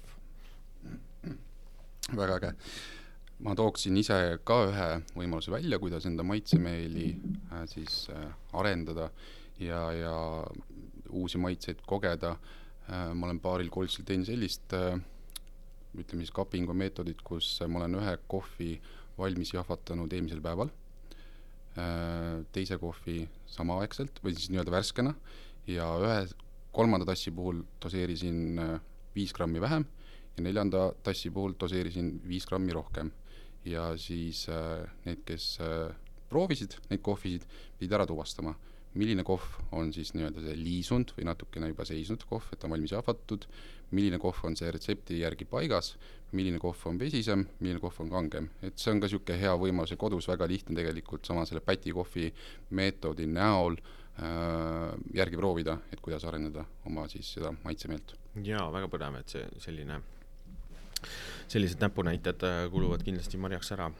[2.16, 2.54] väga äge.
[3.40, 7.06] Ma tooksin ise ka ühe võimaluse välja, kuidas enda maitsemeeli
[7.52, 9.10] äh, siis äh, arendada
[9.60, 10.16] ja, ja
[11.10, 13.12] uusi maitseid kogeda äh,.
[13.14, 18.74] ma olen paaril koolitusel teinud sellist ütleme siis kapingu meetodit, kus ma olen ühe kohvi
[19.18, 20.70] valmis jahvatanud eelmisel päeval,
[22.54, 25.14] teise kohvi samaaegselt või siis nii-öelda värskena
[25.70, 26.20] ja ühe
[26.74, 28.60] kolmanda tassi puhul doseerisin
[29.14, 29.86] viis grammi vähem
[30.36, 33.10] ja neljanda tassi puhul doseerisin viis grammi rohkem.
[33.64, 35.56] Ja siis äh, need, kes
[36.30, 37.46] proovisid neid kohvisid,
[37.78, 38.54] pidid ära tuvastama,
[38.98, 42.94] milline kohv on siis nii-öelda see liisunud või natukene juba seisnud kohv, et on valmis
[42.94, 43.46] jahvatud,
[43.94, 45.92] milline kohv on see retsepti järgi paigas,
[46.34, 49.94] milline kohv on vesisem, milline kohv on kangem, et see on ka niisugune hea võimalus
[49.94, 52.30] ja kodus väga lihtne tegelikult sama selle pätikohvi
[52.78, 53.78] meetodi näol
[55.14, 58.16] järgi proovida, et kuidas arendada oma siis seda maitsemeelt.
[58.44, 60.00] jaa, väga põnev, et see selline,
[61.48, 63.90] sellised näpunäited kuluvad kindlasti marjaks ära.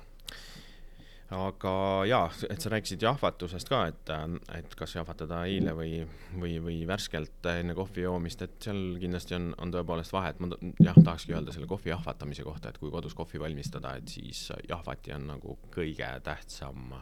[1.31, 1.73] Aga
[2.11, 4.11] jaa, et sa rääkisid jahvatusest ka, et,
[4.59, 6.01] et kas jahvatada eile või,
[6.35, 10.51] või, või värskelt enne kohvi joomist, et seal kindlasti on, on tõepoolest vahet, ma
[10.83, 15.15] jah, tahakski öelda selle kohvi jahvatamise kohta, et kui kodus kohvi valmistada, et siis jahvati
[15.15, 16.97] on nagu kõige tähtsam,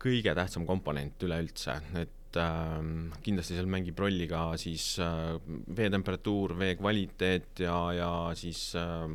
[0.00, 5.88] kõige tähtsam komponent üleüldse, et et äh, kindlasti seal mängib rolli ka siis äh, vee
[5.92, 9.06] temperatuur, vee kvaliteet ja, ja siis äh,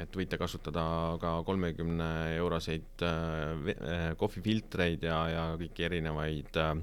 [0.00, 0.86] et võite kasutada
[1.22, 6.74] ka kolmekümne euroseid äh, äh, kohvifiltreid ja, ja kõiki erinevaid äh,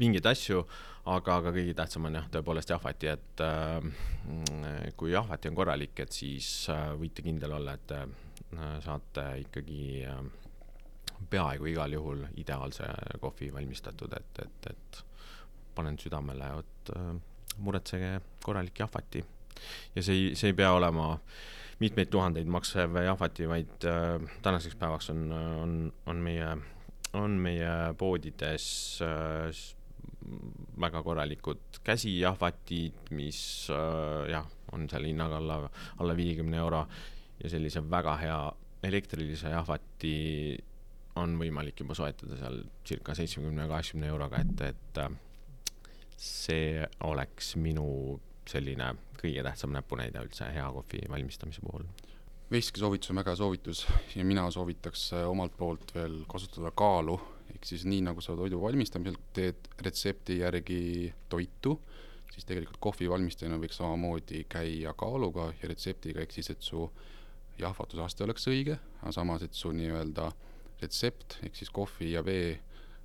[0.00, 0.62] vingeid asju,
[1.12, 6.14] aga, aga kõige tähtsam on jah, tõepoolest jahvati, et äh, kui jahvati on korralik, et
[6.14, 8.06] siis äh, võite kindel olla, et äh,
[8.84, 10.22] saate ikkagi äh,
[11.30, 12.88] peaaegu igal juhul ideaalse
[13.20, 15.02] kohvi valmistatud, et, et, et
[15.74, 17.12] panen südamele, et äh,
[17.58, 19.24] muretsege korralik jahvati.
[19.96, 21.12] ja see ei, see ei pea olema
[21.82, 26.56] mitmeid tuhandeid maksev jahvati, vaid äh, tänaseks päevaks on, on, on meie,
[27.12, 28.66] on meie poodides
[29.02, 29.62] äh,
[30.80, 35.58] väga korralikud käsijahvatid, mis äh, jah, on seal hinnaga alla,
[35.98, 36.86] alla viiekümne euro
[37.42, 38.40] ja sellise väga hea
[38.82, 40.14] elektrilise jahvati
[41.20, 45.10] on võimalik juba soetada seal circa seitsmekümne, kaheksakümne euroga, et, et äh,
[46.16, 47.86] see oleks minu
[48.48, 51.84] selline kõige tähtsam näpunäide üldse hea kohvi valmistamise puhul.
[52.52, 53.86] veskisoovitus on väga hea soovitus
[54.16, 57.18] ja mina soovitaks äh, omalt poolt veel kasutada kaalu,
[57.54, 61.76] ehk siis nii, nagu sa toidu valmistamisel teed retsepti järgi toitu,
[62.32, 66.86] siis tegelikult kohvi valmistamine võiks samamoodi käia kaaluga ja retseptiga, ehk siis et su
[67.60, 70.51] jahvatusaste oleks õige, aga samas, et su nii-öelda äh,
[70.82, 72.60] retsept ehk siis kohvi ja vee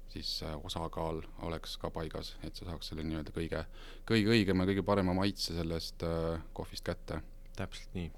[0.10, 3.64] siis äh, osakaal oleks ka paigas, et sa saaks selle nii-öelda kõige,
[4.08, 7.22] kõige õigema kõige parema maitse sellest äh, kohvist kätte.
[7.58, 8.12] täpselt nii.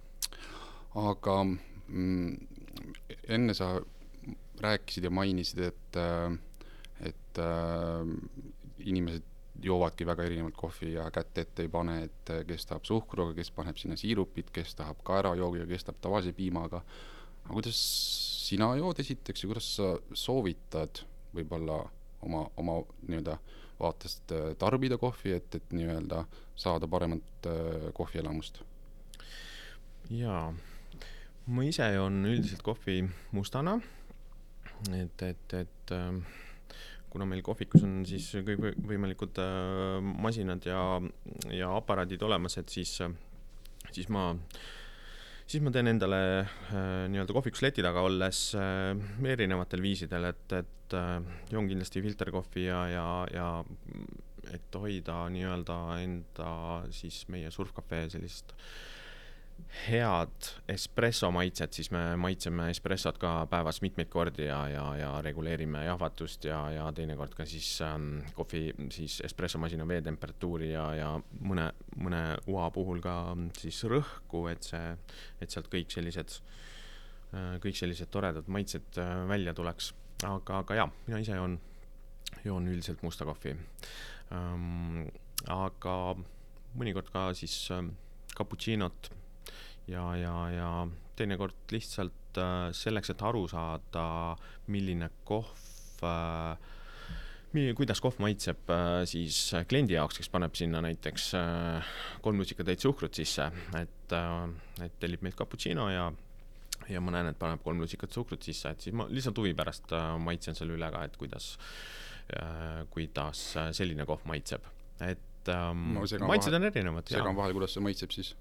[0.99, 2.37] aga mm,
[3.31, 3.77] enne sa
[4.59, 6.37] rääkisid ja mainisid, et äh,,
[7.09, 8.15] et äh,
[8.79, 9.23] inimesed
[9.63, 13.79] joovadki väga erinevalt kohvi ja kätt ette ei pane, et kes tahab suhkruga, kes paneb
[13.79, 16.83] sinna siirupit, kes tahab kaerajoogiga, kes tahab tavalise piimaga.
[17.43, 17.79] aga kuidas
[18.49, 21.03] sina jood esiteks ja kuidas sa soovitad
[21.35, 21.83] võib-olla
[22.25, 23.37] oma, oma nii-öelda
[23.79, 26.23] vaatest äh, tarbida kohvi, et, et nii-öelda
[26.59, 28.63] saada paremat äh, kohvielamust?
[30.09, 30.49] jaa,
[31.53, 33.03] ma ise joon üldiselt kohvi
[33.35, 33.77] mustana,
[34.89, 36.39] et, et, et äh,
[37.13, 39.39] kuna meil kohvikus on siis kõikvõimalikud
[40.25, 40.81] masinad ja,
[41.53, 42.91] ja aparaadid olemas, et siis,
[43.93, 44.67] siis ma äh,
[45.49, 48.93] siis ma teen endale äh, nii-öelda kohvikus leti taga olles äh,
[49.33, 51.15] erinevatel viisidel, et, et äh,
[51.53, 53.49] joon kindlasti filterkohvi ja, ja, ja
[54.53, 56.53] et hoida nii-öelda enda
[56.93, 58.69] siis meie surfcafe sellist äh,
[59.67, 65.83] head espresso maitset, siis me maitseme espressot ka päevas mitmeid kordi ja, ja, ja reguleerime
[65.85, 71.69] jahvatust ja, ja teinekord ka siis ähm, kohvi, siis espressomasina veetemperatuuri ja, ja mõne,
[72.01, 73.15] mõne ua puhul ka
[73.59, 74.95] siis rõhku, et see,
[75.41, 79.93] et sealt kõik sellised äh,, kõik sellised toredad maitsed äh, välja tuleks.
[80.23, 81.59] aga, aga jaa, mina ise joon,
[82.43, 83.55] joon üldiselt musta kohvi
[84.35, 85.07] ähm,.
[85.47, 85.95] aga
[86.75, 87.93] mõnikord ka siis ähm,
[88.35, 89.09] cappuccinot
[89.89, 90.71] ja, ja, ja
[91.19, 94.05] teinekord lihtsalt äh, selleks, et aru saada,
[94.71, 96.69] milline kohv äh,
[97.75, 103.17] kuidas kohv maitseb äh, siis kliendi jaoks, kes paneb sinna näiteks äh, kolm lusikatäit suhkrut
[103.17, 106.09] sisse, et et tellib meilt cappuccino ja
[106.89, 109.91] ja ma näen, et paneb kolm lusikat suhkrut sisse, et siis ma lihtsalt huvi pärast
[110.23, 111.51] maitsen selle üle ka, et kuidas
[112.93, 113.43] kuidas
[113.77, 114.65] selline kohv maitseb.
[115.05, 117.09] et et ähm, no, maitsed on erinevad.
[117.09, 118.33] segan vahele, kuidas see maitseb siis?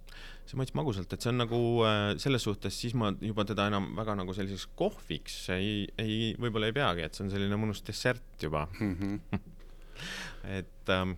[0.49, 3.91] see maitseb magusalt, et see on nagu äh, selles suhtes, siis ma juba teda enam
[3.99, 8.45] väga nagu selliseks kohviks ei, ei, võib-olla ei peagi, et see on selline mõnus dessert
[8.45, 8.95] juba mm.
[8.99, 9.45] -hmm.
[10.59, 11.17] et ähm,,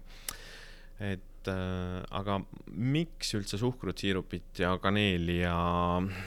[1.01, 5.57] et äh, aga miks üldse suhkrut, siirupit ja kaneeli ja,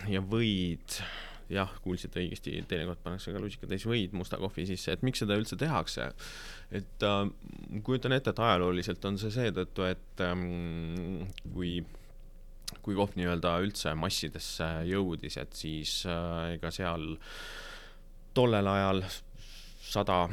[0.10, 1.02] ja võid
[1.52, 5.58] jah, kuulsite õigesti, teinekord pannakse ka lusikatäis võid musta kohvi sisse, et miks seda üldse
[5.60, 6.12] tehakse.
[6.72, 7.26] et äh,
[7.84, 11.82] kujutan ette, et ajalooliselt on see seetõttu, et ähm, kui
[12.84, 17.14] kui kohv nii-öelda üldse massidesse jõudis, et siis äh, ega seal
[18.34, 19.04] tollel ajal
[19.84, 20.26] sada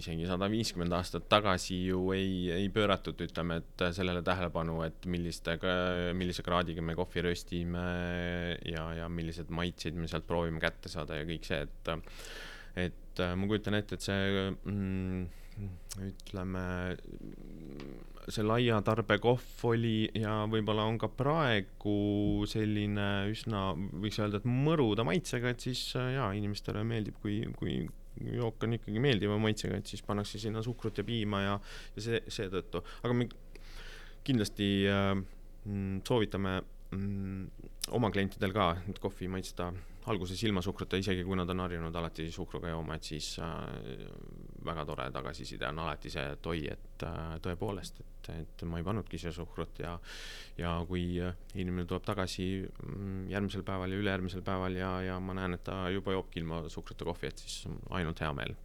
[0.00, 5.56] isegi sada viiskümmend aastat tagasi ju ei, ei pööratud, ütleme, et sellele tähelepanu, et milliste,
[6.16, 7.84] millise kraadiga me kohvi röstime
[8.70, 11.94] ja, ja millised maitseid me sealt proovime kätte saada ja kõik see, et
[12.74, 15.26] et ma kujutan ette, et see mm,
[16.02, 16.62] ütleme,
[18.26, 24.48] see laia tarbe kohv oli ja võib-olla on ka praegu selline üsna, võiks öelda, et
[24.48, 27.84] mõruda maitsega, et siis jaa, inimestele meeldib, kui, kui
[28.20, 31.56] jook on ikkagi meeldiva maitsega, et siis pannakse sinna suhkrut ja piima ja,
[31.96, 33.28] ja see, seetõttu, aga me
[34.24, 35.10] kindlasti äh,
[36.06, 36.60] soovitame
[36.94, 39.72] mm, oma klientidel ka kohvi maitsta
[40.06, 44.04] alguses ilma suhkruta, isegi kui nad on harjunud alati suhkruga jooma, et siis äh,
[44.64, 48.86] väga tore tagasiside on alati see, et oi, et äh, tõepoolest, et, et ma ei
[48.86, 49.96] pannudki siia suhkrut ja
[50.58, 51.06] ja kui
[51.54, 55.82] inimene tuleb tagasi mm, järgmisel päeval ja ülejärgmisel päeval ja, ja ma näen, et ta
[55.92, 58.56] juba joobki ilma suhkruta kohvi, et siis ainult hea meel.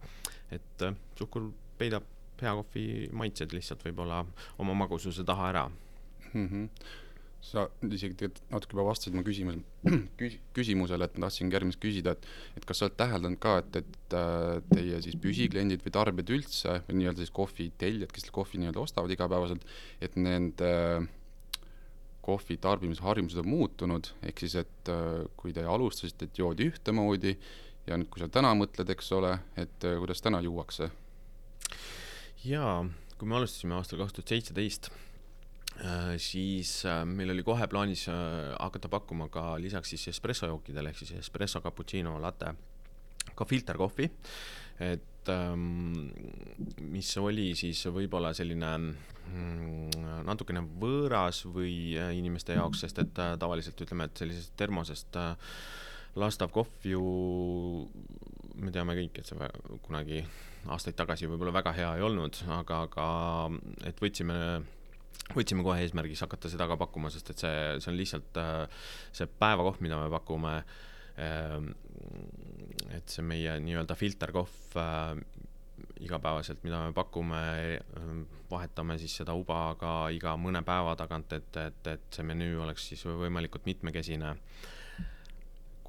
[0.50, 2.06] et äh, suhkur peidab
[2.40, 4.24] hea kohvi maitsed lihtsalt võib-olla
[4.58, 5.68] oma magususe taha ära
[6.34, 6.48] mm.
[6.48, 7.08] -hmm
[7.40, 10.00] sa isegi tegelikult natuke juba vastasid mu küsimusele,
[10.56, 12.28] küsimusele, et ma tahtsin järgmist küsida, et,
[12.60, 16.76] et kas sa oled täheldanud ka, et, et äh, teie siis püsikliendid või tarbijad üldse
[16.88, 19.64] või nii-öelda siis kohvitellijad, kes kohvi nii-öelda ostavad igapäevaselt,
[20.04, 20.70] et nende
[21.00, 21.08] äh,
[22.20, 27.38] kohvi tarbimisharjumused on muutunud, ehk siis, et äh, kui te alustasite, et joodi ühtemoodi
[27.88, 30.92] ja nüüd, kui sa täna mõtled, eks ole, et kuidas täna juuakse?
[32.44, 32.82] jaa,
[33.16, 35.09] kui me alustasime aastal kaks tuhat seitseteist Äh,
[36.20, 41.14] siis äh, meil oli kohe plaanis äh, hakata pakkuma ka lisaks siis espressojookidele ehk siis
[41.20, 42.52] espresso, cappuccino, latte,
[43.36, 44.08] ka filterkohvi,
[44.84, 46.10] et ähm,
[46.92, 54.08] mis oli siis võib-olla selline mm, natukene võõras või inimeste jaoks, sest et tavaliselt ütleme,
[54.08, 55.16] et sellisest termosest
[56.20, 57.04] lastav kohv ju,
[58.60, 59.50] me teame kõik, et see
[59.86, 60.24] kunagi
[60.68, 63.06] aastaid tagasi võib-olla väga hea ei olnud, aga, aga
[63.88, 64.36] et võtsime
[65.34, 69.28] võtsime kohe eesmärgiks hakata seda ka pakkuma, sest et see, see on lihtsalt äh, see
[69.40, 70.56] päevakoht, mida me pakume.
[71.20, 71.72] Ähm,
[72.94, 75.20] et see meie nii-öelda filterkohv äh,
[76.00, 77.40] igapäevaselt, mida me pakume,
[77.76, 78.10] äh,
[78.50, 82.90] vahetame siis seda uba ka iga mõne päeva tagant, et, et, et see menüü oleks
[82.92, 84.36] siis võimalikult mitmekesine.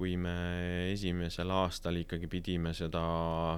[0.02, 3.02] kui me esimesel aastal ikkagi pidime seda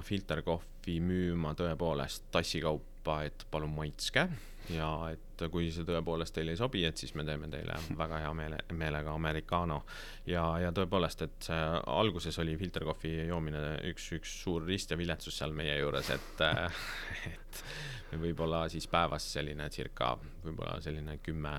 [0.04, 4.26] filterkohvi müüma tõepoolest tassikaupa, et palun maitske
[4.72, 8.32] ja et kui see tõepoolest teile ei sobi, et siis me teeme teile väga hea
[8.36, 9.82] meele, meelega americano.
[10.26, 11.64] ja, ja tõepoolest, et see
[11.96, 16.46] alguses oli filterkohvi joomine üks, üks suur rist ja viletsus seal meie juures, et,
[17.32, 21.58] et võib-olla siis päevas selline circa võib-olla selline kümme,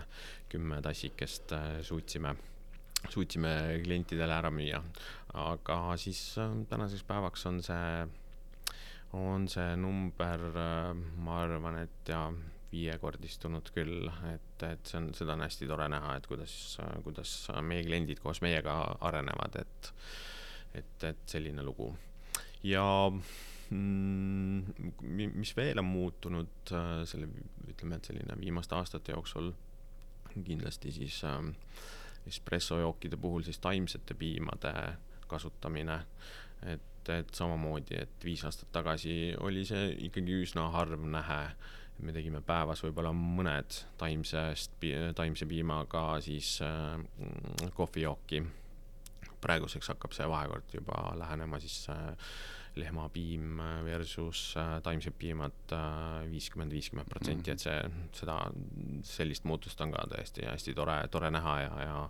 [0.49, 2.35] kümme tassikest äh, suutsime
[3.11, 4.81] suutsime klientidele ära müüa,
[5.37, 8.07] aga siis äh, tänaseks päevaks on see,
[9.13, 10.91] on see number, äh,
[11.21, 12.27] ma arvan, et ja
[12.75, 16.55] viiekordistunud küll, et, et see on, seda on hästi tore näha, et kuidas,
[17.05, 18.75] kuidas meie kliendid koos meiega
[19.07, 19.91] arenevad, et,
[20.81, 21.93] et, et selline lugu.
[22.63, 24.59] ja mm,
[25.39, 26.73] mis veel on muutunud
[27.07, 27.29] selle,
[27.69, 29.53] ütleme, et selline viimaste aastate jooksul
[30.35, 31.39] kindlasti siis äh,
[32.27, 34.73] espressojookide puhul siis taimsete piimade
[35.27, 35.99] kasutamine,
[36.65, 41.41] et, et samamoodi, et viis aastat tagasi oli see ikkagi üsna harv nähe
[42.03, 44.75] me tegime päevas võib-olla mõned taimsest,
[45.15, 46.99] taimse piimaga siis äh,
[47.73, 48.43] kohvijooki.
[49.45, 52.31] praeguseks hakkab see vahekord juba lähenema siis äh,
[52.75, 55.75] lehmapiim versus äh, taimsed piimad
[56.31, 57.77] viiskümmend, viiskümmend protsenti, et see,
[58.11, 58.39] seda,
[59.03, 62.09] sellist muutust on ka tõesti hästi tore, tore näha ja, ja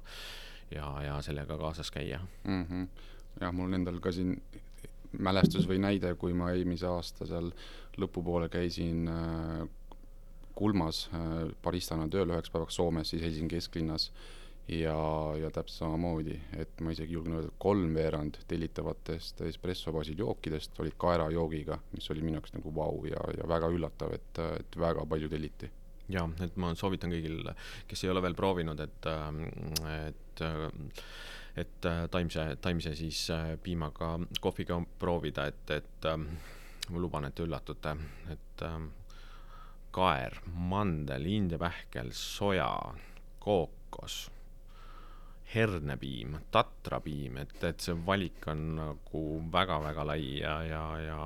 [0.73, 2.65] ja, ja sellega kaasas käia mm.
[2.65, 2.88] -hmm.
[3.41, 4.41] jah, mul on endal ka siin
[5.20, 7.51] mälestus või näide, kui ma eelmise aasta seal
[8.01, 9.66] lõpupoole käisin äh,
[10.55, 14.09] Kulmas äh, baristana tööl üheks päevaks Soomes, siis Helsingi kesklinnas
[14.68, 14.97] ja,
[15.39, 20.97] ja täpselt samamoodi, et ma isegi julgen öelda, et kolmveerand tellitavatest espresso baasil jookidest olid
[21.01, 25.30] kaerajoogiga, mis oli minu jaoks nagu vau ja, ja väga üllatav, et, et väga palju
[25.32, 25.70] telliti.
[26.09, 27.51] jaa, et ma soovitan kõigil,
[27.89, 29.07] kes ei ole veel proovinud, et,
[29.91, 30.45] et
[31.56, 33.28] et taimse, taimse siis
[33.64, 36.08] piimaga kohviga proovida, et, et
[36.91, 37.95] ma luban, et te üllatute,
[38.34, 38.89] et ähm,
[39.95, 42.70] kaer, mandel, indiapähkel, soja,
[43.39, 44.26] kookos,
[45.53, 51.20] hernepiim, tatrapiim, et, et see valik on nagu väga-väga lai ja, ja, ja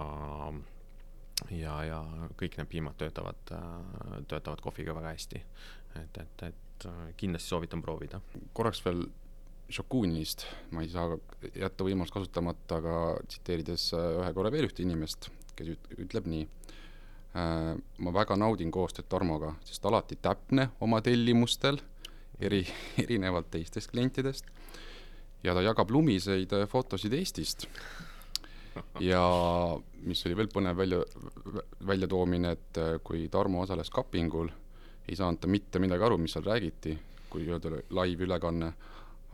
[1.55, 1.99] ja, ja
[2.37, 3.53] kõik need piimad töötavad,
[4.27, 5.41] töötavad kohviga väga hästi.
[6.01, 8.21] et, et, et kindlasti soovitan proovida.
[8.53, 9.05] korraks veel
[9.69, 11.13] Šokunist, ma ei saa
[11.53, 12.93] jätta võimalust kasutamata, aga
[13.27, 16.47] tsiteerides ühe korra veel ühte inimest, kes ütleb nii.
[17.37, 21.77] Äh, ma väga naudin koostööd Tarmoga, sest alati täpne oma tellimustel,
[22.41, 22.63] eri,
[23.03, 24.45] erinevalt teistest klientidest.
[25.43, 27.67] ja ta jagab lumiseid äh, fotosid Eestist.
[28.99, 29.21] ja
[30.01, 31.03] mis oli veel põnev välja,
[31.87, 34.49] väljatoomine, et äh, kui Tarmo osales kapingul,
[35.07, 36.97] ei saanud ta mitte midagi aru, mis seal räägiti,
[37.29, 38.73] kui öelda laivülekanne,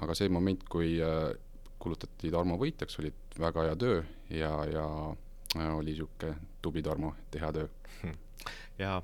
[0.04, 1.32] aga see moment, kui äh,
[1.80, 4.00] kuulutati Tarmo võitjaks, oli väga hea töö
[4.34, 4.86] ja, ja
[5.58, 7.68] äh, oli niisugune tubli Tarmo, et hea töö.
[8.84, 8.98] jaa,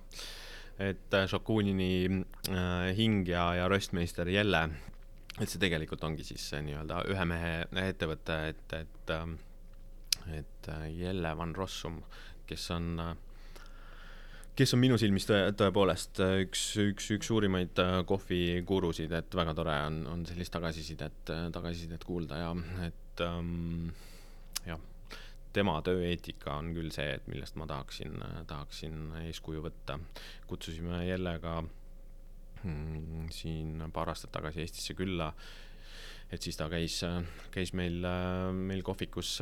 [0.81, 4.65] et Šakunini äh, hing ja, ja röstmeister Jelle,
[5.37, 7.55] et see tegelikult ongi siis nii-öelda ühe mehe
[7.87, 9.39] ettevõte, et, et ähm,
[10.29, 12.01] et Jelle Van Rossum,
[12.47, 13.15] kes on, äh,
[14.57, 19.75] kes on minu silmis tõe, tõepoolest äh, üks, üks, üks suurimaid kohvigurusid, et väga tore
[19.87, 22.53] on, on sellist tagasisidet, tagasisidet kuulda ja
[22.87, 23.91] et ähm,
[24.67, 24.81] jah,
[25.55, 29.99] tema tööeetika on küll see, et millest ma tahaksin, tahaksin eeskuju võtta.
[30.47, 31.59] kutsusime Jellega
[32.63, 35.31] mm, siin paar aastat tagasi Eestisse külla,
[36.31, 37.01] et siis ta käis,
[37.51, 38.03] käis meil,
[38.55, 39.37] meil kohvikus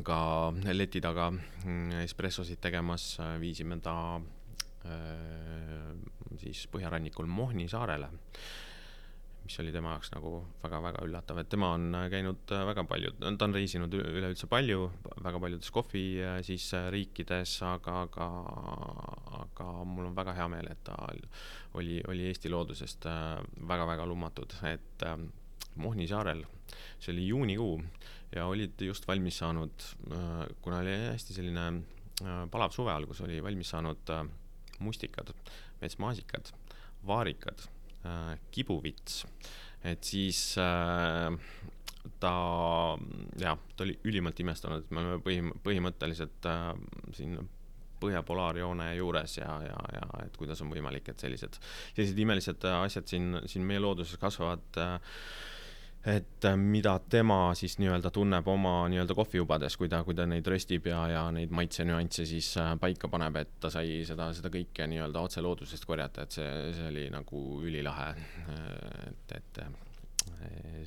[0.00, 0.18] ka
[0.72, 5.88] leti taga mm, espressosid tegemas, viisime ta äh,
[6.40, 8.08] siis põhjarannikul Mohni saarele,
[9.42, 13.56] mis oli tema jaoks nagu väga-väga üllatav, et tema on käinud väga palju, ta on
[13.56, 14.86] reisinud üleüldse palju,
[15.26, 18.30] väga paljudes kohvi äh, siis riikides, aga, aga,
[19.42, 20.96] aga mul on väga hea meel, et ta
[21.76, 23.10] oli, oli Eesti loodusest
[23.60, 25.06] väga-väga äh, lummatud, et
[25.72, 26.42] Mohni saarel,
[27.00, 27.78] see oli juunikuu
[28.36, 31.66] ja olid just valmis saanud, äh, kuna oli hästi selline
[32.22, 34.24] äh, palav suve algus, oli valmis saanud äh,
[34.82, 35.30] mustikad,
[35.82, 36.50] metsmaasikad,
[37.06, 37.68] vaarikad,
[38.50, 39.20] kibuvits,
[39.86, 40.40] et siis
[42.18, 42.32] ta
[43.38, 46.48] jah, ta oli ülimalt imestunud, et me oleme põhim-, põhimõtteliselt
[47.14, 47.36] siin
[48.02, 51.58] põhja polaarjoone juures ja, ja, ja et kuidas on võimalik, et sellised,
[51.94, 54.96] sellised imelised asjad siin, siin meie looduses kasvavad äh,
[56.06, 60.46] et äh, mida tema siis nii-öelda tunneb oma nii-öelda kohvijubades, kui ta, kui ta neid
[60.50, 64.88] röstib ja, ja neid maitsenüansse siis äh, paika paneb, et ta sai seda, seda kõike
[64.90, 68.10] nii-öelda otse loodusest korjata, et see, see oli nagu ülilahe.
[69.12, 69.72] et, et äh,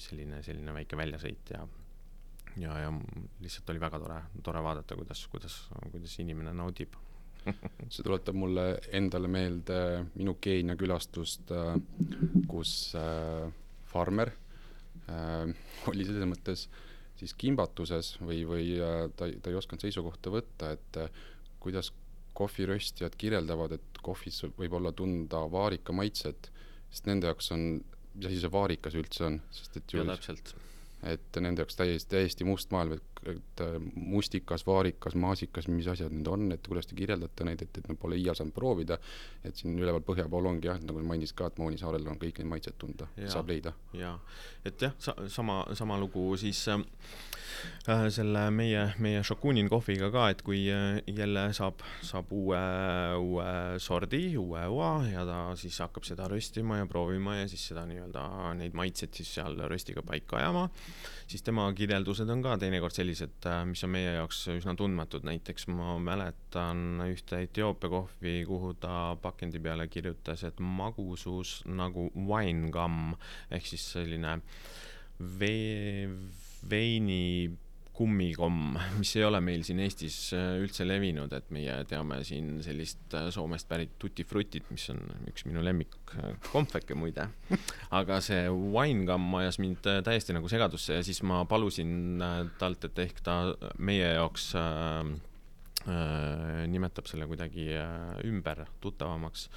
[0.04, 1.64] selline, selline väike väljasõit ja,
[2.60, 2.94] ja, ja
[3.40, 5.60] lihtsalt oli väga tore, tore vaadata, kuidas, kuidas,
[5.96, 7.00] kuidas inimene naudib
[7.94, 9.78] see tuletab mulle endale meelde
[10.16, 11.52] minu Keenia külastust,
[12.50, 12.72] kus
[13.86, 14.34] farmer
[15.92, 16.66] oli selles mõttes
[17.20, 21.24] siis kimbatuses või, või äh, ta, ta ei osanud seisukohta võtta, et äh,
[21.64, 21.92] kuidas
[22.36, 26.50] kohviröstjad kirjeldavad, et kohvis võib olla tunda vaarika maitset,
[26.92, 27.68] sest nende jaoks on,
[28.16, 30.52] mis asi see vaarikas üldse on, sest et ju ja täpselt.
[31.14, 36.14] et nende jaoks täiesti, täiesti must maailm, et, et äh, mustikas, vaarikas, maasikas, mis asjad
[36.14, 38.98] need on, et kuidas te kirjeldate neid, et, et nad pole iial saanud proovida,
[39.46, 42.42] et siin üleval põhja pool ongi jah, nagu mainis ka, et Mooni saarel on kõik
[42.42, 43.76] need maitsed tunda, saab leida.
[43.98, 44.18] jaa,
[44.66, 46.84] et jah, sa-, sama, sama lugu siis äh,
[47.90, 52.62] äh, selle meie, meie Šakunin kohviga ka, et kui äh, jälle saab, saab uue,
[53.22, 53.50] uue
[53.84, 58.28] sordi, uue oa ja ta siis hakkab seda röstima ja proovima ja siis seda nii-öelda,
[58.62, 60.70] neid maitseid siis seal röstiga paika ajama
[61.28, 65.68] siis tema kirjeldused on ka teinekord sellised, äh, mis on meie jaoks üsna tundmatud, näiteks
[65.74, 73.16] ma mäletan ühte Etioopia kohvi, kuhu ta pakendi peale kirjutas, et magusus nagu wine gum
[73.50, 74.38] ehk siis selline
[75.40, 76.10] vee,
[76.70, 77.24] veini
[77.96, 83.16] kummikomm, mis ei ole meil siin Eestis äh, üldse levinud, et meie teame siin sellist
[83.16, 87.30] äh, Soomest pärit tutti frutit, mis on üks minu lemmik äh, muide.
[87.96, 92.22] aga see wine gum ajas mind täiesti nagu segadusse ja siis ma palusin
[92.60, 93.38] talt, et ehk ta
[93.80, 95.14] meie jaoks äh,
[95.88, 97.70] äh, nimetab selle kuidagi
[98.28, 99.48] ümber, tuttavamaks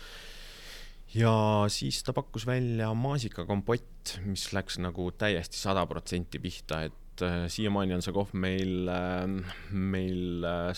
[1.17, 1.35] ja
[1.73, 7.49] siis ta pakkus välja maasikakompott, mis läks nagu täiesti sada protsenti pihta, et et äh,
[7.51, 9.27] siiamaani on see kohv meil, äh,
[9.73, 10.71] meil äh,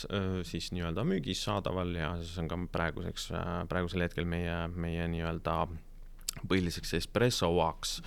[0.49, 3.31] siis nii-öelda müügis saadaval ja see on ka praeguseks,
[3.69, 5.57] praegusel hetkel meie, meie nii-öelda
[6.49, 7.99] põhiliseks espressoaks.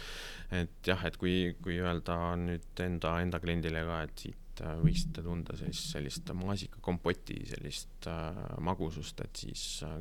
[0.54, 5.56] et jah, et kui, kui öelda nüüd enda, enda kliendile ka, et siit võiksite tunda
[5.58, 9.98] sellist, sellist maasikakompoti, sellist äh, magusust, et siis äh,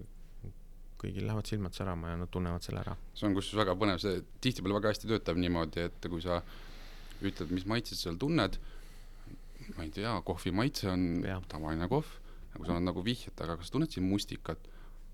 [1.00, 2.96] kõigil lähevad silmad särama ja nad tunnevad selle ära.
[3.16, 6.60] see on kusjuures väga põnev, see tihtipeale väga hästi töötab niimoodi, et kui sa äh,
[7.30, 8.58] ütled, mis maitset seal tunned,
[9.76, 11.38] ma ei tea, kohvi maitse on ja.
[11.48, 12.10] tavaline kohv,
[12.52, 14.70] nagu sa oled nagu vihjad, aga kas tunned siin mustikat?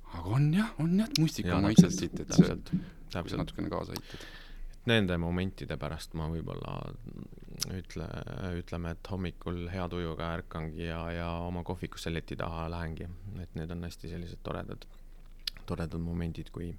[0.08, 2.54] aga on jah, on jah, mustika maitset siit, et see,
[3.12, 4.28] kui sa natukene kaasa aitad.
[4.88, 6.78] Nende momentide pärast ma võib-olla
[7.76, 8.06] ütle,
[8.56, 13.08] ütleme, et hommikul hea tujuga ärkangi ja, ja oma kohvikusse leti taha lähengi,
[13.42, 14.86] et need on hästi sellised toredad,
[15.68, 16.70] toredad momendid, kui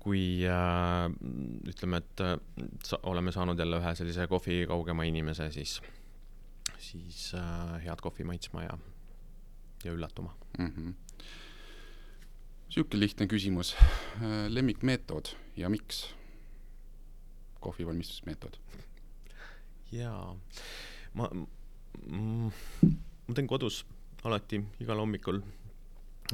[0.00, 1.06] kui äh,
[1.68, 2.36] ütleme, et äh,
[2.86, 5.76] sa, oleme saanud jälle ühe sellise kohvi kaugema inimese, siis,
[6.80, 8.78] siis äh, head kohvi maitsma ja,
[9.84, 10.66] ja üllatuma mm.
[10.66, 10.94] -hmm.
[12.70, 13.76] niisugune lihtne küsimus,
[14.48, 16.14] lemmikmeetod ja miks?
[17.60, 18.56] kohvi valmistusmeetod?
[19.92, 20.36] jaa,
[21.14, 21.28] ma,
[23.26, 23.84] ma teen kodus
[24.24, 25.42] alati igal hommikul,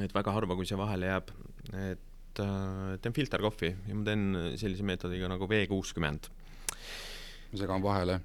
[0.03, 1.31] et väga harva, kui see vahele jääb,
[1.73, 4.27] et äh, teen filterkohvi ja ma teen
[4.61, 6.31] sellise meetodiga nagu V kuuskümmend.
[7.47, 8.17] Ma segan vahele,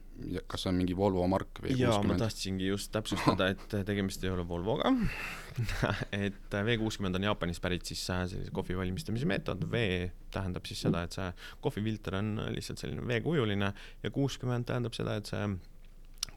[0.49, 1.77] kas see on mingi Volvo mark V60?
[1.77, 4.89] jaa, ma tahtsingi just täpsustada, et tegemist ei ole Volvoga.
[6.25, 9.83] Et V kuuskümmend on Jaapanist pärit siis sellise kohvi valmistamise meetod, V
[10.33, 11.27] tähendab siis seda, et see
[11.61, 15.43] kohvifilter on lihtsalt selline veekujuline ja kuuskümmend tähendab seda, et see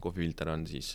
[0.05, 0.93] kohvifilter on siis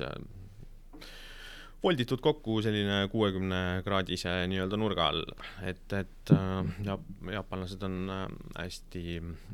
[1.84, 5.24] volditud kokku selline kuuekümne kraadise nii-öelda nurga all,
[5.64, 8.24] et, et äh, jaap-, jaapanlased on äh,
[8.58, 9.04] hästi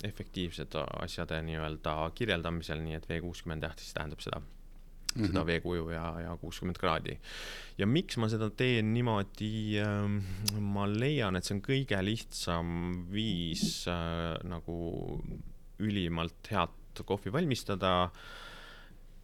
[0.07, 4.47] efektiivsed asjade nii-öelda kirjeldamisel, nii et V kuuskümmend jah, siis tähendab seda mm,
[5.15, 5.27] -hmm.
[5.27, 7.19] seda veekuju ja, ja kuuskümmend kraadi.
[7.77, 13.85] ja miks ma seda teen niimoodi äh,, ma leian, et see on kõige lihtsam viis
[13.87, 15.21] äh, nagu
[15.79, 18.09] ülimalt head kohvi valmistada,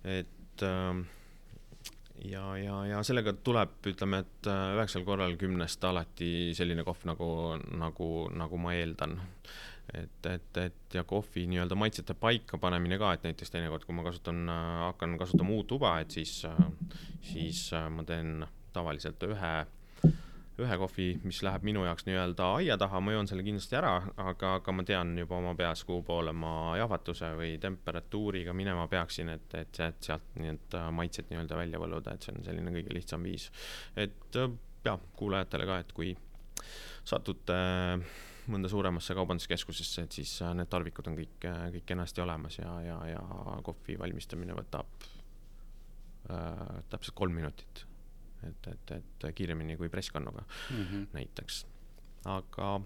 [0.04, 1.02] et äh,
[2.26, 7.32] ja, ja, ja sellega tuleb, ütleme, et äh, üheksal korral kümnest alati selline kohv nagu,
[7.80, 9.20] nagu, nagu ma eeldan.
[9.92, 14.46] et, et, et ja kohvi nii-öelda maitsete paikapanemine ka, et näiteks teinekord, kui ma kasutan,
[14.48, 16.64] äh, hakkan kasutama uut tuba, et siis, äh,
[17.34, 19.54] siis ma teen tavaliselt ühe
[20.62, 24.56] ühe kohvi, mis läheb minu jaoks nii-öelda aia taha, ma joon selle kindlasti ära, aga,
[24.60, 29.54] aga ma tean juba oma peas, kuhu poole ma jahvatuse või temperatuuriga minema peaksin, et,
[29.60, 33.50] et sealt, sealt need maitsed nii-öelda välja võluda, et see on selline kõige lihtsam viis.
[34.00, 34.42] et
[34.86, 36.16] jah, kuulajatele ka, et kui
[37.08, 37.58] satute
[38.52, 43.22] mõnda suuremasse kaubanduskeskusesse, et siis need tarvikud on kõik, kõik kenasti olemas ja, ja, ja
[43.66, 45.06] kohvi valmistamine võtab
[46.32, 47.86] äh, täpselt kolm minutit
[48.48, 51.08] et, et, et kiiremini kui presskannuga mm -hmm.
[51.14, 51.66] näiteks.
[52.26, 52.82] aga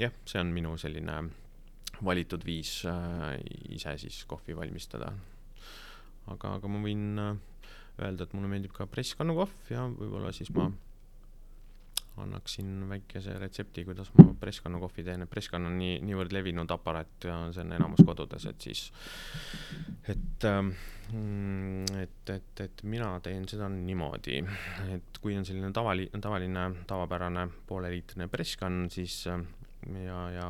[0.00, 1.30] jah, see on minu selline
[2.04, 5.12] valitud viis äh, ise siis kohvi valmistada.
[6.26, 7.36] aga, aga ma võin äh,
[8.02, 10.70] öelda, et mulle meeldib ka presskannukohv ja võib-olla siis ma
[12.22, 17.28] annaksin väikese retsepti, kuidas ma presskannu kohvi teen, et presskann on nii, niivõrd levinud aparaat
[17.28, 18.86] ja see on enamus kodudes, et siis,
[20.08, 20.72] et ähm,
[22.02, 24.40] et, et, et mina teen seda niimoodi,
[24.94, 30.48] et kui on selline tavali-, tavaline, tavapärane pooleliitrine presskann, siis ja, ja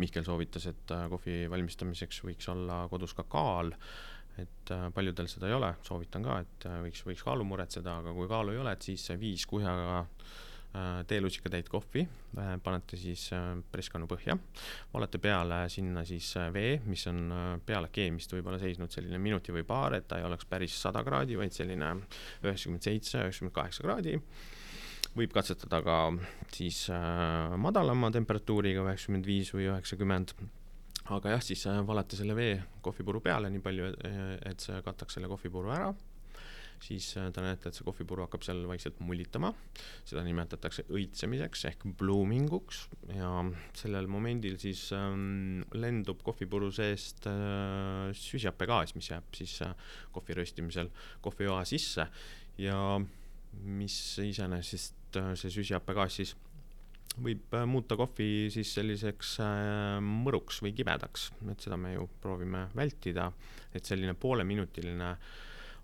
[0.00, 3.72] Mihkel soovitas, et äh, kohvi valmistamiseks võiks olla kodus ka kaal
[4.40, 8.14] et äh, paljudel seda ei ole, soovitan ka, et äh, võiks, võiks kaalu muretseda, aga
[8.16, 12.06] kui kaalu ei ole, et siis viis kuhjaga äh, teelusikatäit kohvi
[12.64, 13.26] panete siis
[13.74, 14.38] presskannu põhja,
[14.94, 19.98] valate peale sinna siis vee, mis on peale keemist võib-olla seisnud selline minuti või paar,
[19.98, 21.90] et ta ei oleks päris sada kraadi, vaid selline
[22.40, 24.16] üheksakümmend seitse, üheksakümmend kaheksa kraadi.
[25.12, 25.98] Võib katsetada ka
[26.56, 26.86] siis
[27.60, 30.32] madalama temperatuuriga, üheksakümmend viis või üheksakümmend
[31.16, 33.92] aga jah, siis valate selle vee kohvipuru peale nii palju,
[34.48, 35.92] et see kataks selle kohvipuru ära,
[36.82, 39.52] siis äh, te näete, et see kohvipuru hakkab seal vaikselt mullitama,
[40.08, 42.84] seda nimetatakse õitsemiseks ehk bloominguks.
[43.14, 43.30] Ja
[43.78, 49.74] sellel momendil siis ähm, lendub kohvipuru seest äh, süsihappegaas, mis jääb siis äh,
[50.14, 50.90] kohvi röstimisel
[51.24, 52.08] kohvijoa sisse.
[52.60, 52.78] Ja
[53.62, 56.36] mis iseenesest äh, see süsihappegaas siis
[57.20, 62.66] võib äh, muuta kohvi siis selliseks äh, mõruks või kibedaks, et seda me ju proovime
[62.76, 63.28] vältida,
[63.74, 65.10] et selline pooleminutiline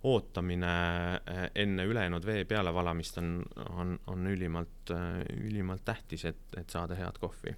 [0.09, 0.73] ootamine
[1.19, 3.33] äh, enne ülejäänud vee pealevalamist on,
[3.75, 4.93] on, on ülimalt,
[5.37, 7.57] ülimalt tähtis, et, et saada head kohvi.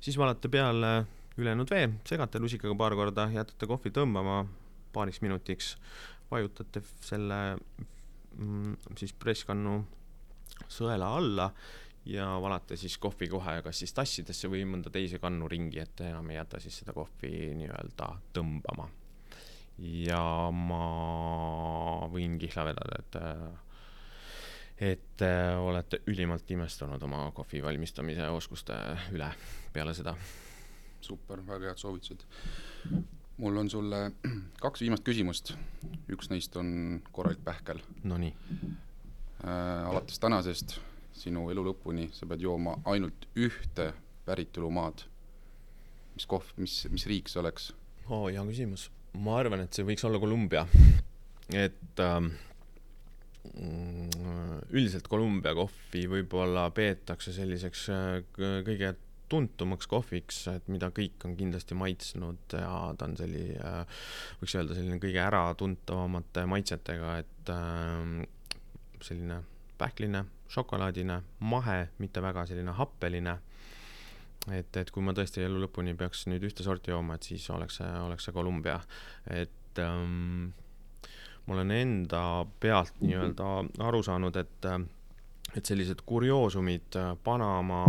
[0.00, 0.94] siis valate peale
[1.36, 4.44] ülejäänud vee, segate lusikaga paar korda, jätate kohvi tõmbama
[4.92, 5.76] paariks minutiks,
[6.30, 7.38] vajutate selle
[8.36, 9.82] mm, siis presskannu
[10.68, 11.50] sõela alla
[12.04, 16.30] ja valate siis kohvi kohe kas siis tassidesse või mõnda teise kannu ringi, et enam
[16.30, 18.88] ei jäta siis seda kohvi nii-öelda tõmbama.
[19.78, 20.86] ja ma
[22.12, 23.20] võin kihla vedada, et
[24.82, 25.22] et
[25.62, 28.74] olete ülimalt imestunud oma kohvi valmistamise oskuste
[29.14, 29.30] üle
[29.72, 30.16] peale seda.
[31.00, 32.26] super, väga head soovitused.
[33.36, 34.12] mul on sulle
[34.60, 35.54] kaks viimast küsimust,
[36.10, 37.78] üks neist on korralik pähkel.
[38.02, 38.34] Nonii
[39.44, 39.86] äh,.
[39.86, 40.80] alates tänasest
[41.16, 43.92] sinu elu lõpuni sa pead jooma ainult ühte
[44.26, 45.04] päritolumaad.
[46.14, 47.72] mis kohv, mis, mis riik see oleks?
[48.08, 48.88] oo, hea küsimus.
[49.18, 50.66] ma arvan, et see võiks olla Kolumbia.
[51.66, 52.32] et ähm,
[54.72, 58.94] üldiselt Kolumbia kohvi võib-olla peetakse selliseks äh, kõige
[59.32, 63.70] tuntumaks kohviks, et mida kõik on kindlasti maitsnud ja ta on selline,
[64.42, 67.52] võiks öelda selline kõige äratuntavamate maitsetega, et
[69.00, 69.38] selline
[69.80, 73.38] pähkline, šokolaadine, mahe, mitte väga selline happeline.
[74.50, 77.78] et, et kui ma tõesti elu lõpuni peaks nüüd ühte sorti jooma, et siis oleks
[77.78, 78.80] see, oleks see Columbia,
[79.30, 80.50] et ähm,
[81.46, 82.22] ma olen enda
[82.60, 83.52] pealt nii-öelda
[83.86, 84.66] aru saanud, et
[85.56, 87.82] et sellised kurioosumid, Panama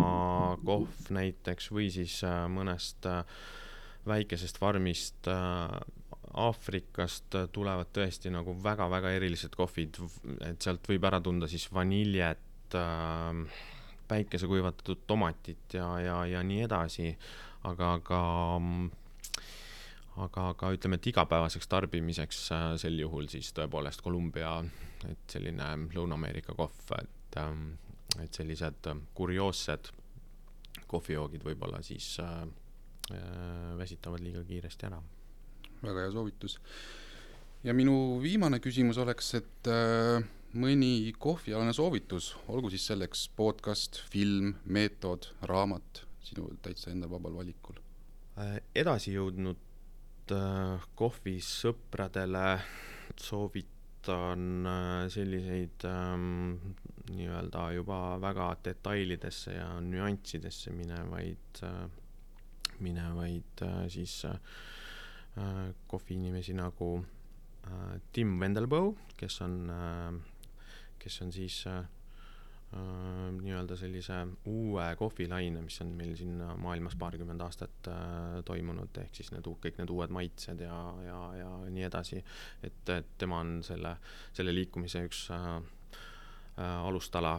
[0.66, 3.22] kohv näiteks või siis äh, mõnest äh,
[4.10, 5.78] väikesest farmist äh,
[6.44, 10.00] Aafrikast tulevad tõesti nagu väga-väga erilised kohvid,
[10.48, 12.42] et sealt võib ära tunda siis vaniljet
[12.80, 13.62] äh,,
[14.08, 17.14] päikesekuivatatud tomatit ja, ja, ja nii edasi,
[17.70, 18.22] aga, aga
[20.18, 24.58] aga, aga ütleme, et igapäevaseks tarbimiseks äh, sel juhul siis tõepoolest Kolumbia,
[25.10, 27.74] et selline Lõuna-Ameerika kohv, et, ähm,
[28.22, 29.92] et sellised kurioossed
[30.88, 32.44] kohvijoogid võib-olla siis äh,
[33.12, 35.02] äh väsitavad liiga kiiresti ära
[35.84, 36.60] väga hea soovitus.
[37.64, 44.54] ja minu viimane küsimus oleks, et äh, mõni kohvialane soovitus, olgu siis selleks podcast, film,
[44.66, 47.80] meetod, raamat, sinu täitsa enda vabal valikul
[48.40, 48.60] äh,.
[48.76, 52.46] edasi jõudnud äh, kohvisõpradele
[53.20, 56.54] soovitan äh, selliseid ähm,
[57.14, 61.64] nii-öelda juba väga detailidesse ja nüanssidesse minevaid
[62.84, 64.24] minevaid siis
[65.88, 66.88] kohviinimesi nagu
[68.14, 69.56] Tim Wendelboe, kes on,
[71.04, 71.64] kes on siis
[72.74, 74.16] nii-öelda sellise
[74.50, 77.90] uue kohvilaine, mis on meil siin maailmas paarkümmend aastat
[78.48, 82.24] toimunud, ehk siis need, kõik need uued maitsed ja, ja, ja nii edasi.
[82.66, 83.94] et, et tema on selle,
[84.34, 85.54] selle liikumise üks äh,
[86.58, 87.36] alustala.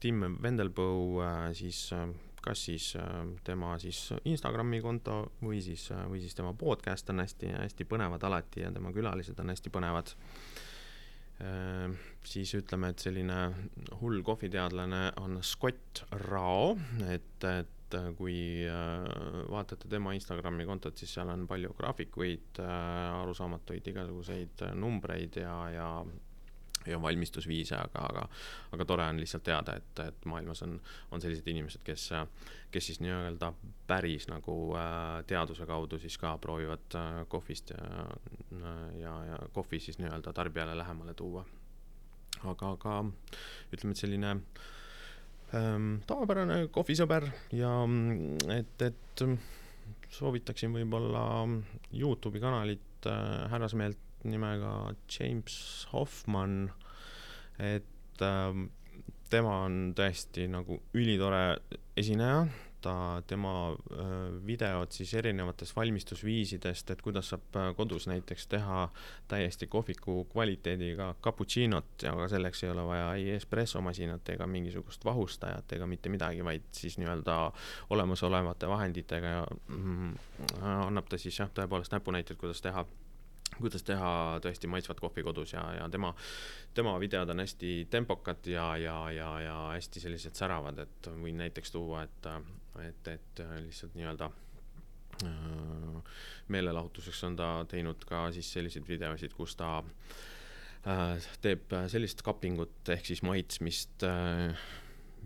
[0.00, 2.04] Tim Wendelboe äh, siis äh,
[2.46, 3.02] kas siis äh,
[3.44, 8.22] tema siis Instagrami konto või siis, äh, või siis tema podcast on hästi, hästi põnevad
[8.28, 10.14] alati ja tema külalised on hästi põnevad.
[10.14, 10.65] Äh,
[12.26, 13.38] siis ütleme, et selline
[14.00, 16.76] hull kohviteadlane on Scott Rao,
[17.12, 18.64] et, et kui
[19.52, 25.90] vaatate tema Instagrami kontot, siis seal on palju graafikuid, arusaamatuid igasuguseid numbreid ja, ja
[26.86, 28.28] ja valmistusviise, aga, aga,
[28.76, 30.76] aga tore on lihtsalt teada, et, et maailmas on,
[31.10, 32.08] on sellised inimesed, kes,
[32.74, 33.52] kes siis nii-öelda
[33.88, 38.06] päris nagu äh, teaduse kaudu siis ka proovivad äh, kohvist ja,
[39.00, 41.44] ja, ja kohvi siis nii-öelda tarbijale lähemale tuua.
[42.44, 42.96] aga, aga
[43.72, 44.32] ütleme, et selline
[45.56, 47.72] ähm, tavapärane kohvisõber ja
[48.58, 49.26] et, et
[50.12, 51.22] soovitaksin võib-olla
[51.94, 56.70] Youtube'i kanalit äh, härrasmeelt nimega James Hoffman,
[57.58, 58.62] et äh,
[59.30, 61.58] tema on tõesti nagu ülitore
[61.98, 62.46] esineja,
[62.86, 64.10] ta, tema äh,
[64.46, 68.86] videod siis erinevatest valmistusviisidest, et kuidas saab äh, kodus näiteks teha
[69.28, 75.88] täiesti kohviku kvaliteediga cappuccinot, aga selleks ei ole vaja ei espressomasinat ega mingisugust vahustajat ega
[75.90, 77.38] mitte midagi, vaid siis nii-öelda
[77.96, 80.14] olemasolevate vahenditega ja mm,
[80.86, 82.86] annab ta siis jah, tõepoolest näpunäiteid, kuidas teha
[83.54, 84.10] kuidas teha
[84.44, 86.12] tõesti maitsvat kohvi kodus ja, ja tema,
[86.74, 91.74] tema videod on hästi tempokad ja, ja, ja, ja hästi sellised säravad, et võin näiteks
[91.74, 92.30] tuua, et,
[92.84, 94.30] et, et lihtsalt nii-öelda
[95.24, 96.16] äh,
[96.52, 103.12] meelelahutuseks on ta teinud ka siis selliseid videosid, kus ta äh, teeb sellist kapingut ehk
[103.12, 104.66] siis maitsmist äh,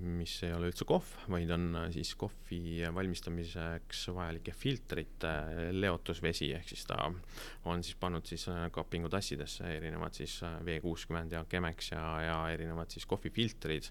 [0.01, 5.33] mis ei ole üldse kohv, vaid on äh, siis kohvi valmistamiseks vajalike filtrite
[5.77, 6.99] leotusvesi, ehk siis ta
[7.69, 12.39] on siis pannud siis äh, kapingutassidesse erinevad siis äh, V kuuskümmend ja Chemex ja, ja
[12.53, 13.91] erinevad siis kohvifiltrid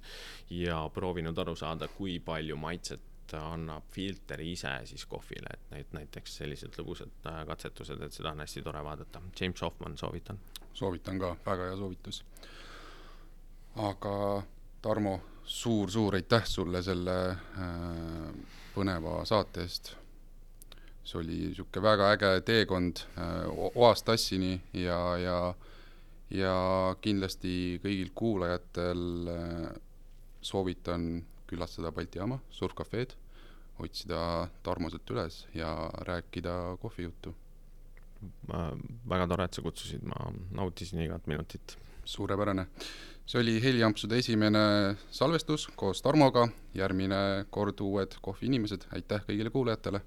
[0.56, 6.40] ja proovinud aru saada, kui palju maitset annab filter ise siis kohvile, et neid näiteks
[6.42, 9.22] sellised lõbusad katsetused, et seda on hästi tore vaadata.
[9.40, 10.40] James Hoffman, soovitan.
[10.74, 12.24] soovitan ka, väga hea soovitus.
[13.76, 14.16] aga
[14.82, 18.28] Tarmo suur-suur aitäh sulle selle äh,
[18.76, 19.96] põneva saate eest.
[21.10, 25.38] see oli niisugune väga äge teekond äh, oast tassini ja, ja,
[26.30, 26.54] ja
[27.02, 29.66] kindlasti kõigil kuulajatel äh,
[30.42, 31.10] soovitan
[31.50, 33.18] külastada Balti jaama, surfcafe'd,
[33.82, 34.22] otsida
[34.64, 35.74] Tarmo sealt üles ja
[36.06, 37.34] rääkida kohvijuttu.
[39.10, 41.78] väga tore, et sa kutsusid, ma nautisin igat minutit.
[42.06, 42.68] suurepärane
[43.30, 44.62] see oli Heliampsude esimene
[45.14, 49.98] salvestus koos Tarmoga, järgmine kord uued kohviinimesed, aitäh kõigile kuulajatele!